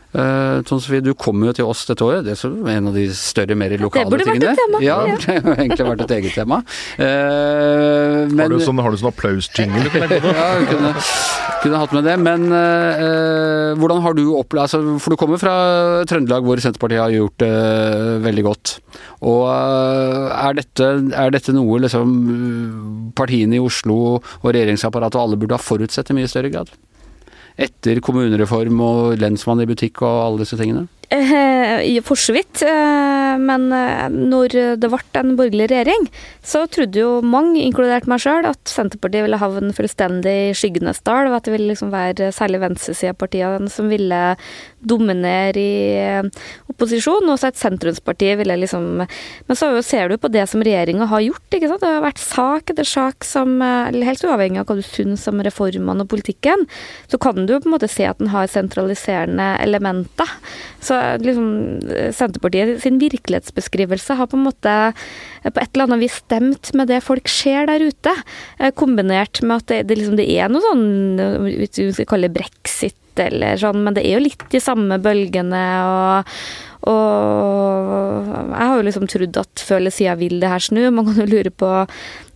Uh, 0.09 0.65
Tone 0.65 0.81
Sofie, 0.81 1.03
du 1.05 1.11
kommer 1.13 1.51
jo 1.51 1.55
til 1.59 1.67
oss 1.69 1.83
dette 1.89 2.05
året. 2.05 2.25
Det 2.25 2.33
er 2.33 2.71
en 2.79 2.89
av 2.89 2.95
de 2.97 3.05
større, 3.13 3.57
mer 3.59 3.75
lokale 3.77 4.09
tingene. 4.09 4.09
Det 4.09 4.17
burde 4.17 4.31
vært 4.31 4.47
et 4.49 4.63
tema. 4.63 4.81
Ja, 4.81 4.97
det 5.05 5.37
burde 5.45 5.65
egentlig 5.67 5.89
vært 5.91 6.05
et 6.07 6.15
eget 6.17 6.39
tema. 6.39 6.61
Uh, 6.97 8.25
men, 8.31 8.41
har, 8.41 8.55
du 8.55 8.65
sånn, 8.65 8.81
har 8.81 8.95
du 8.95 9.01
sånn 9.03 9.11
applausjingle? 9.13 9.85
ja, 10.31 10.49
kunne, 10.71 10.95
kunne 11.61 11.83
hatt 11.85 11.95
med 11.99 12.09
det. 12.09 12.17
Men 12.25 12.49
uh, 12.49 13.77
hvordan 13.77 14.03
har 14.07 14.17
du 14.17 14.25
opplevd 14.39 14.65
altså, 14.65 14.83
For 14.97 15.13
du 15.13 15.21
kommer 15.21 15.43
fra 15.43 15.55
Trøndelag, 16.09 16.49
hvor 16.49 16.65
Senterpartiet 16.65 17.05
har 17.05 17.13
gjort 17.13 17.45
det 17.45 17.53
veldig 18.25 18.49
godt. 18.49 18.79
Og 19.29 19.45
er 19.53 20.57
dette, 20.57 20.93
er 21.21 21.37
dette 21.37 21.53
noe 21.53 21.85
liksom 21.85 23.13
partiene 23.19 23.59
i 23.59 23.63
Oslo 23.63 23.99
og 24.17 24.53
regjeringsapparatet 24.55 25.21
og 25.21 25.27
alle 25.27 25.41
burde 25.41 25.59
ha 25.59 25.63
forutsett 25.63 26.15
i 26.15 26.17
mye 26.17 26.31
større 26.31 26.55
grad? 26.55 26.73
Etter 27.59 27.99
kommunereform 28.05 28.81
og 28.85 29.19
lensmann 29.19 29.65
i 29.65 29.69
butikk 29.69 30.05
og 30.07 30.23
alle 30.25 30.45
disse 30.45 30.59
tingene? 30.61 30.87
Eh, 31.09 32.03
for 32.05 32.21
så 32.21 32.35
vidt. 32.37 32.61
Eh, 32.63 33.37
men 33.41 33.71
eh, 33.73 34.09
når 34.13 34.77
det 34.77 34.91
ble 34.93 34.99
en 35.17 35.37
borgerlig 35.39 35.71
regjering, 35.71 36.05
så 36.45 36.67
trodde 36.69 37.01
jo 37.01 37.23
mange, 37.25 37.63
inkludert 37.65 38.09
meg 38.11 38.21
sjøl, 38.21 38.45
at 38.45 38.61
Senterpartiet 38.69 39.25
ville 39.25 39.41
havne 39.41 39.73
fullstendig 39.77 40.35
i 40.51 40.57
skyggenes 40.57 41.01
dal, 41.09 41.31
og 41.31 41.39
at 41.39 41.49
det 41.49 41.55
ville 41.55 41.71
liksom 41.73 41.95
være 41.95 42.29
særlig 42.37 42.61
venstresidepartiene 42.67 43.73
som 43.73 43.89
ville 43.89 44.21
dominere 44.79 45.63
i 45.63 46.05
opposisjon, 46.69 47.25
og 47.33 47.41
så 47.41 47.49
et 47.49 47.59
sentrumsparti 47.59 48.35
ville 48.39 48.59
liksom 48.61 48.85
Men 49.01 49.57
så 49.59 49.71
ser 49.83 50.09
du 50.09 50.17
på 50.21 50.31
det 50.31 50.45
som 50.51 50.63
regjeringa 50.63 51.09
har 51.09 51.25
gjort, 51.25 51.49
ikke 51.51 51.71
sant. 51.73 51.83
Det 51.83 51.95
har 51.95 52.05
vært 52.05 52.21
sak 52.23 52.71
etter 52.71 52.87
sak 52.87 53.25
som 53.27 53.59
Helt 53.59 54.23
uavhengig 54.25 54.61
av 54.61 54.69
hva 54.69 54.77
du 54.79 54.85
syns 54.85 55.25
om 55.31 55.41
reformene 55.45 56.05
og 56.05 56.11
politikken, 56.13 56.67
så 57.11 57.19
kan 57.21 57.49
du 57.49 57.57
på 57.57 57.67
en 57.67 57.75
måte 57.75 57.91
se 57.91 58.07
at 58.07 58.21
den 58.21 58.31
har 58.33 58.49
sentraliserende 58.51 59.51
elementer. 59.65 60.31
Så 60.85 60.98
liksom, 61.23 61.49
Senterpartiet 62.15 62.83
sin 62.83 63.01
virkelighetsbeskrivelse 63.03 64.19
har 64.19 64.31
på 64.31 64.39
en 64.39 64.47
måte 64.47 64.77
eh, 64.91 65.51
på 65.51 65.63
et 65.63 65.73
eller 65.73 65.89
annet 65.89 66.05
vis 66.05 66.21
stemt 66.23 66.73
med 66.79 66.91
det 66.93 67.03
folk 67.07 67.31
ser 67.33 67.69
der 67.71 67.85
ute. 67.89 68.15
Eh, 68.59 68.73
kombinert 68.77 69.43
med 69.43 69.63
at 69.63 69.73
det, 69.73 69.83
det, 69.91 70.01
liksom, 70.01 70.17
det 70.21 70.29
er 70.35 70.53
noe 70.53 70.65
sånn, 70.65 70.87
vi 71.49 71.69
skal 71.69 72.11
kalle 72.15 72.33
brexit 72.33 72.97
eller 73.19 73.59
sånn, 73.59 73.83
men 73.83 73.97
det 73.97 74.05
er 74.07 74.19
jo 74.19 74.27
litt 74.29 74.45
de 74.53 74.61
samme 74.63 75.01
bølgene 75.03 75.63
og 75.83 76.35
og 76.87 78.29
jeg 78.29 78.69
har 78.71 78.77
jo 78.79 78.85
liksom 78.87 79.09
trodd 79.11 79.39
at 79.41 79.63
før 79.67 79.81
eller 79.81 79.95
siden 79.95 80.21
vil 80.21 80.39
det 80.43 80.51
her 80.53 80.63
snu. 80.63 80.81
Man 80.95 81.09
kan 81.09 81.19
jo 81.23 81.27
lure 81.29 81.51
på 81.51 81.71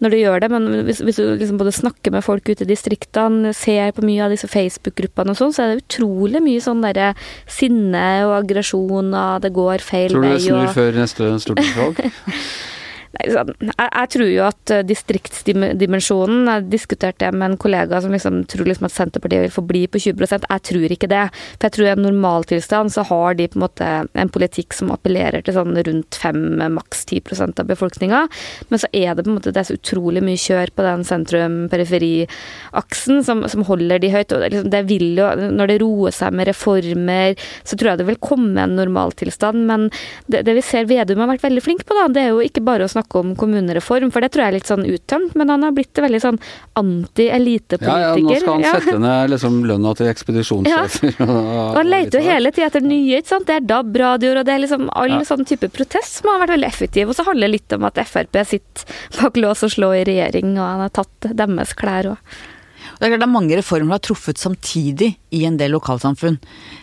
når 0.02 0.10
det 0.10 0.18
gjør 0.18 0.42
det, 0.42 0.48
men 0.50 0.66
hvis, 0.88 1.02
hvis 1.06 1.20
du 1.20 1.24
liksom 1.38 1.60
både 1.60 1.74
snakker 1.76 2.14
med 2.14 2.24
folk 2.26 2.48
ute 2.50 2.64
i 2.64 2.70
distriktene, 2.72 3.52
ser 3.54 3.94
på 3.94 4.02
mye 4.06 4.24
av 4.26 4.34
disse 4.34 4.50
Facebook-gruppene 4.50 5.30
og 5.34 5.38
sånn, 5.38 5.54
så 5.54 5.62
er 5.62 5.72
det 5.72 5.84
utrolig 5.84 6.42
mye 6.42 6.64
sånn 6.64 6.82
derre 6.82 7.12
sinne 7.46 8.02
og 8.26 8.34
aggresjon 8.40 9.14
og 9.14 9.46
det 9.46 9.52
går 9.54 9.86
feil 9.86 10.10
vei. 10.10 10.16
Tror 10.16 10.26
du 10.26 10.32
det 10.34 10.44
snur 10.48 10.64
og... 10.64 10.74
før 10.74 11.02
neste 11.04 11.32
stortingsvalg? 11.46 12.04
Sånn, 13.12 13.50
jeg, 13.60 13.76
jeg, 13.76 14.08
tror 14.14 14.30
jo 14.30 14.44
at 14.46 14.70
eh, 14.72 14.78
distriktsdimensjonen 14.88 16.46
Jeg 16.48 16.62
diskuterte 16.72 17.26
det 17.26 17.36
med 17.36 17.50
en 17.50 17.58
kollega 17.60 18.00
som 18.00 18.14
liksom 18.14 18.38
tror 18.48 18.64
liksom 18.70 18.86
at 18.88 18.94
Senterpartiet 18.94 19.42
vil 19.44 19.52
forbli 19.52 19.82
på 19.92 20.00
20% 20.00 20.46
Jeg 20.48 20.62
tror 20.68 20.94
ikke 20.96 21.10
det. 21.12 21.26
For 21.58 21.66
jeg 21.68 21.74
tror 21.76 21.86
i 21.86 21.92
en 21.92 22.06
normaltilstand 22.06 22.88
så 22.94 23.02
har 23.10 23.30
de 23.36 23.48
på 23.52 23.56
en 23.58 23.64
måte 23.66 23.86
en 24.22 24.32
politikk 24.32 24.70
som 24.76 24.92
appellerer 24.94 25.40
til 25.44 25.54
sånn 25.56 25.74
rundt 25.76 26.12
5, 26.22 26.38
maks 26.72 26.98
10% 27.04 27.60
av 27.60 27.66
befolkninga. 27.68 28.20
Men 28.70 28.78
så 28.80 28.88
er 28.96 29.10
det 29.12 29.24
på 29.26 29.30
en 29.30 29.36
måte 29.36 29.52
det 29.52 29.60
er 29.60 29.68
så 29.68 29.76
utrolig 29.76 30.22
mye 30.24 30.40
kjør 30.40 30.68
på 30.72 30.80
den 30.86 31.02
sentrum-periferi-aksen 31.08 33.16
som, 33.26 33.38
som, 33.52 33.62
holder 33.68 33.98
de 34.02 34.08
høyt. 34.14 34.32
og 34.32 34.38
det, 34.40 34.48
liksom, 34.54 34.70
det 34.72 34.82
vil 34.88 35.08
jo, 35.20 35.26
Når 35.60 35.66
det 35.68 35.82
roer 35.84 36.12
seg 36.16 36.30
med 36.36 36.48
reformer, 36.48 37.30
så 37.68 37.72
tror 37.76 37.88
jeg 37.92 37.98
det 38.00 38.08
vil 38.08 38.24
komme 38.24 38.58
en 38.64 38.76
normaltilstand. 38.80 39.58
Men 39.68 39.80
det, 40.26 40.38
det 40.48 40.54
vi 40.56 40.62
ser 40.64 40.88
Vedum 40.88 41.20
har 41.22 41.32
vært 41.34 41.46
veldig 41.46 41.64
flink 41.64 41.82
på, 41.86 41.92
da, 41.98 42.04
det 42.08 42.22
er 42.24 42.30
jo 42.32 42.40
ikke 42.44 42.64
bare 42.64 42.84
å 42.88 42.90
snakke 42.90 43.01
snakke 43.02 43.18
om 43.18 43.34
kommunereform, 43.36 44.10
for 44.12 44.22
det 44.22 44.32
tror 44.32 44.44
jeg 44.44 44.52
er 44.52 44.56
litt 44.58 44.70
sånn 44.70 44.86
uttømt. 44.86 45.34
Men 45.38 45.50
han 45.50 45.62
har 45.66 45.74
blitt 45.76 45.98
veldig 45.98 46.20
sånn 46.22 46.38
anti-elitepolitiker. 46.78 47.88
Ja, 47.88 48.14
ja, 48.14 48.22
nå 48.22 48.36
skal 48.40 48.52
han 48.54 48.66
ja. 48.66 48.72
sette 48.78 48.98
ned 49.02 49.32
liksom 49.34 49.64
lønna 49.68 49.94
til 49.98 50.12
ekspedisjonssjefer. 50.12 51.14
Ja. 51.18 51.26
Og 51.28 51.78
han 51.80 51.90
leter 51.90 52.20
jo 52.20 52.30
hele 52.30 52.52
tida 52.54 52.70
etter 52.70 52.84
nye, 52.84 53.20
ikke 53.20 53.32
sant. 53.34 53.48
Det 53.48 53.58
er 53.58 53.66
DAB-radioer, 53.66 54.40
og 54.40 54.48
det 54.48 54.54
er 54.54 54.64
liksom 54.64 54.88
all 54.94 55.18
ja. 55.18 55.20
sånn 55.26 55.44
type 55.48 55.68
protest 55.74 56.20
som 56.20 56.32
har 56.32 56.42
vært 56.44 56.56
veldig 56.56 56.70
effektiv. 56.70 57.10
Og 57.10 57.18
så 57.18 57.26
handler 57.26 57.48
det 57.50 57.58
litt 57.58 57.76
om 57.76 57.86
at 57.88 58.00
Frp 58.12 58.40
sitter 58.48 58.96
bak 59.18 59.38
lås 59.40 59.66
og 59.66 59.74
slå 59.74 59.92
i 59.98 60.06
regjering, 60.08 60.56
og 60.56 60.64
han 60.64 60.86
har 60.86 60.96
tatt 61.02 61.32
deres 61.38 61.76
klær 61.78 62.14
òg. 62.14 62.40
Det 63.02 63.08
er 63.08 63.16
klart 63.16 63.22
det 63.24 63.26
er 63.26 63.34
mange 63.34 63.56
reformer 63.58 63.96
har 63.96 64.02
truffet 64.06 64.38
samtidig 64.38 65.08
i 65.34 65.40
en 65.48 65.56
del 65.58 65.72
lokalsamfunn. 65.74 66.36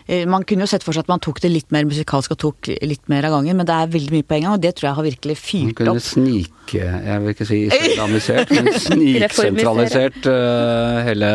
Eh, 0.04 0.26
man 0.28 0.44
kunne 0.44 0.66
jo 0.66 0.68
sett 0.68 0.84
for 0.84 0.92
seg 0.92 1.06
at 1.06 1.12
man 1.14 1.22
tok 1.24 1.40
det 1.40 1.48
litt 1.54 1.72
mer 1.72 1.88
musikalsk 1.88 2.34
og 2.36 2.40
tok 2.42 2.70
litt 2.84 3.08
mer 3.08 3.24
av 3.30 3.38
gangen, 3.38 3.56
men 3.56 3.70
det 3.70 3.78
er 3.78 3.94
veldig 3.94 4.12
mye 4.18 4.28
på 4.28 4.36
en 4.36 4.44
gang, 4.44 4.58
og 4.58 4.66
det 4.66 4.74
tror 4.76 4.90
jeg 4.90 4.98
har 4.98 5.08
virkelig 5.08 5.38
fyrt 5.40 5.64
opp. 5.64 5.80
Man 5.80 5.80
kunne 5.80 6.04
snike, 6.04 6.84
jeg 6.84 7.24
vil 7.24 7.32
ikke 7.38 7.48
si 7.48 7.62
sentralisert, 7.72 8.52
men 8.52 8.68
sniksentralisert 8.90 10.28
uh, 10.28 11.00
hele 11.08 11.34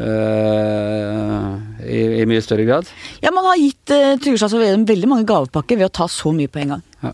uh, 0.00 1.46
i, 1.84 2.00
i, 2.22 2.28
mye 2.32 2.40
større 2.48 2.64
grad. 2.70 2.88
Ja, 3.20 3.36
man 3.36 3.52
har 3.52 3.60
gitt 3.60 3.92
uh, 3.92 4.16
Trygve 4.16 4.40
Slagsvold 4.40 4.64
Vedum 4.64 4.88
veldig 4.88 5.12
mange 5.12 5.28
gavepakker 5.28 5.76
ved 5.76 5.90
å 5.90 5.96
ta 6.00 6.08
så 6.08 6.32
mye 6.32 6.48
på 6.48 6.64
en 6.64 6.78
gang. 6.78 6.88
Ja. 7.04 7.12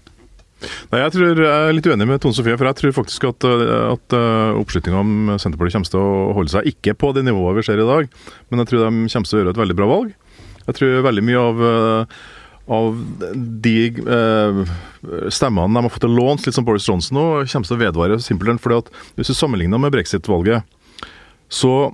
Nei, 0.93 1.01
Jeg 1.03 1.15
tror 1.15 1.41
jeg 1.43 1.49
er 1.49 1.75
litt 1.75 1.89
uenig 1.89 2.09
med 2.09 2.23
Tone 2.23 2.37
Sofie, 2.37 2.57
for 2.59 2.69
jeg 2.69 2.79
tror 2.81 2.95
faktisk 3.01 3.27
at, 3.31 3.47
at 3.47 4.17
uh, 4.17 4.61
oppslutninga 4.61 5.03
om 5.03 5.35
Senterpartiet 5.35 5.79
kommer 5.79 5.93
til 5.93 6.03
å 6.03 6.33
holde 6.37 6.55
seg 6.55 6.71
ikke 6.73 6.97
på 6.99 7.13
det 7.17 7.27
nivået 7.27 7.61
vi 7.61 7.67
ser 7.67 7.83
i 7.83 7.89
dag, 7.89 8.09
men 8.51 8.63
jeg 8.63 8.71
tror 8.71 8.87
de 8.87 9.05
kommer 9.13 9.31
til 9.31 9.39
å 9.39 9.43
gjøre 9.43 9.55
et 9.55 9.63
veldig 9.63 9.79
bra 9.79 9.91
valg. 9.91 10.15
Jeg 10.67 10.79
tror 10.79 11.05
veldig 11.07 11.27
mye 11.27 11.43
av, 11.43 11.63
uh, 11.63 12.23
av 12.77 12.97
de 13.63 13.77
eh, 13.95 14.57
stemmene 15.31 15.79
de 15.79 15.85
har 15.85 15.93
fått 15.95 16.03
til 16.03 16.17
låns, 16.19 16.47
litt 16.49 16.57
som 16.57 16.65
Boris 16.67 16.89
Johnson 16.89 17.15
nå, 17.15 17.27
kommer 17.47 17.69
til 17.69 17.77
å 17.77 17.83
vedvare 17.85 18.17
simpelthen 18.19 18.59
fordi 18.59 18.81
at 18.83 18.91
hvis 19.15 19.31
du 19.31 19.37
sammenligner 19.39 19.79
med 19.79 19.95
brexit-valget, 19.95 20.67
så 21.47 21.93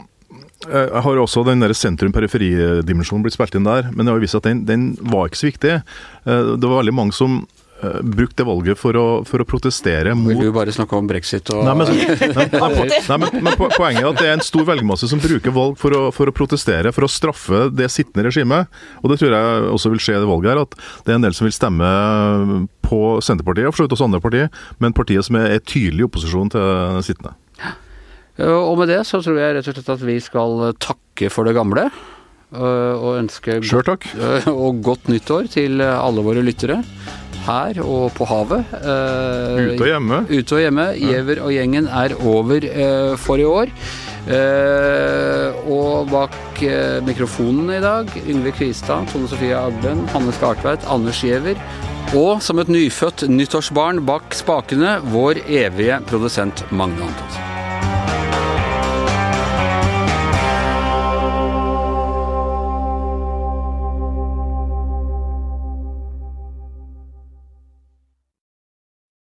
har 0.64 1.18
også 1.18 1.42
den 1.44 1.66
sentrum-periferi-dimensjonen 1.76 3.24
blitt 3.26 3.34
spilt 3.36 3.58
inn 3.58 3.66
der, 3.66 3.90
men 3.92 4.06
det 4.06 4.14
har 4.14 4.22
vist 4.22 4.38
at 4.38 4.46
den, 4.46 4.62
den 4.64 4.92
var 5.12 5.28
ikke 5.28 5.40
så 5.42 5.48
viktig. 5.50 5.72
Det 6.24 6.70
var 6.70 6.78
veldig 6.78 6.94
mange 6.94 7.16
som 7.16 7.42
brukt 7.82 8.36
det 8.38 8.44
valget 8.46 8.78
for 8.78 8.96
å, 8.98 9.06
for 9.26 9.42
å, 9.42 9.46
protestere 9.48 10.14
mot 10.14 10.30
Vil 10.30 10.50
du 10.50 10.54
bare 10.54 10.74
snakke 10.74 10.94
om 10.98 11.08
brexit 11.10 11.50
og 11.54 11.64
Nei, 11.66 11.74
men, 11.80 11.90
nei, 12.38 12.46
nei, 12.52 13.18
men, 13.18 13.38
men 13.42 13.56
poenget 13.58 14.02
er 14.04 14.08
at 14.12 14.20
det 14.20 14.28
er 14.28 14.36
en 14.36 14.44
stor 14.44 14.66
velgermasse 14.68 15.08
som 15.10 15.22
bruker 15.22 15.54
valg 15.54 15.74
for 15.80 15.96
å, 15.96 16.02
for 16.14 16.30
å, 16.30 16.34
protestere, 16.36 16.92
for 16.94 17.06
å 17.06 17.10
straffe 17.10 17.64
det 17.74 17.88
sittende 17.92 18.28
regimet. 18.28 18.70
Og 19.02 19.12
det 19.12 19.18
tror 19.20 19.34
jeg 19.34 19.66
også 19.72 19.92
vil 19.92 20.02
skje 20.02 20.16
i 20.16 20.22
det 20.22 20.30
valget 20.30 20.52
her, 20.52 20.62
at 20.62 20.76
det 21.06 21.14
er 21.14 21.18
en 21.18 21.26
del 21.26 21.36
som 21.36 21.48
vil 21.48 21.56
stemme 21.56 21.90
på 22.86 23.02
Senterpartiet, 23.24 23.68
og 23.68 23.74
for 23.74 23.82
så 23.82 23.88
vidt 23.88 23.96
også 23.96 24.08
andre 24.08 24.22
partier, 24.22 24.50
men 24.82 24.96
partiet 24.96 25.26
som 25.26 25.38
er 25.40 25.58
tydelig 25.60 26.04
i 26.04 26.08
opposisjon 26.08 26.52
til 26.54 27.02
sittende. 27.06 27.34
Og 28.42 28.74
med 28.80 28.88
det 28.88 29.02
så 29.08 29.20
tror 29.24 29.40
jeg 29.40 29.56
rett 29.58 29.68
og 29.68 29.76
slett 29.76 29.92
at 29.92 30.04
vi 30.06 30.16
skal 30.22 30.70
takke 30.80 31.28
for 31.32 31.48
det 31.48 31.56
gamle. 31.58 31.88
Og 32.52 33.16
ønske 33.16 33.58
godt, 33.64 34.06
og 34.52 34.82
godt 34.84 35.08
nyttår 35.08 35.50
til 35.52 35.82
alle 35.82 36.24
våre 36.24 36.44
lyttere 36.44 36.82
her 37.46 37.80
og 37.82 38.12
på 38.16 38.26
havet. 38.28 38.64
Uh, 38.78 39.72
ute 39.72 39.82
og 39.82 39.90
hjemme. 39.90 40.22
Ute 40.30 40.56
og 40.56 40.64
hjemme. 40.64 40.86
Giæver 40.98 41.42
og 41.42 41.52
gjengen 41.54 41.90
er 41.90 42.16
over 42.20 42.66
uh, 42.70 43.18
for 43.20 43.42
i 43.42 43.46
år. 43.48 43.72
Uh, 44.22 45.70
og 45.72 46.10
bak 46.12 46.36
mikrofonen 47.02 47.72
i 47.74 47.80
dag, 47.82 48.10
Yngve 48.22 48.52
Kvistad, 48.54 49.08
Tone 49.10 49.26
Sofie 49.28 49.56
Aglen, 49.58 50.04
Hanne 50.14 50.34
Skartveit, 50.36 50.86
Anders 50.86 51.24
Giæver. 51.24 51.58
Og 52.14 52.42
som 52.44 52.60
et 52.60 52.68
nyfødt 52.68 53.24
nyttårsbarn 53.32 54.04
bak 54.06 54.36
spakene, 54.36 54.98
vår 55.14 55.42
evige 55.48 56.02
produsent 56.10 56.66
Magne 56.70 57.08
Antonsen. 57.08 57.51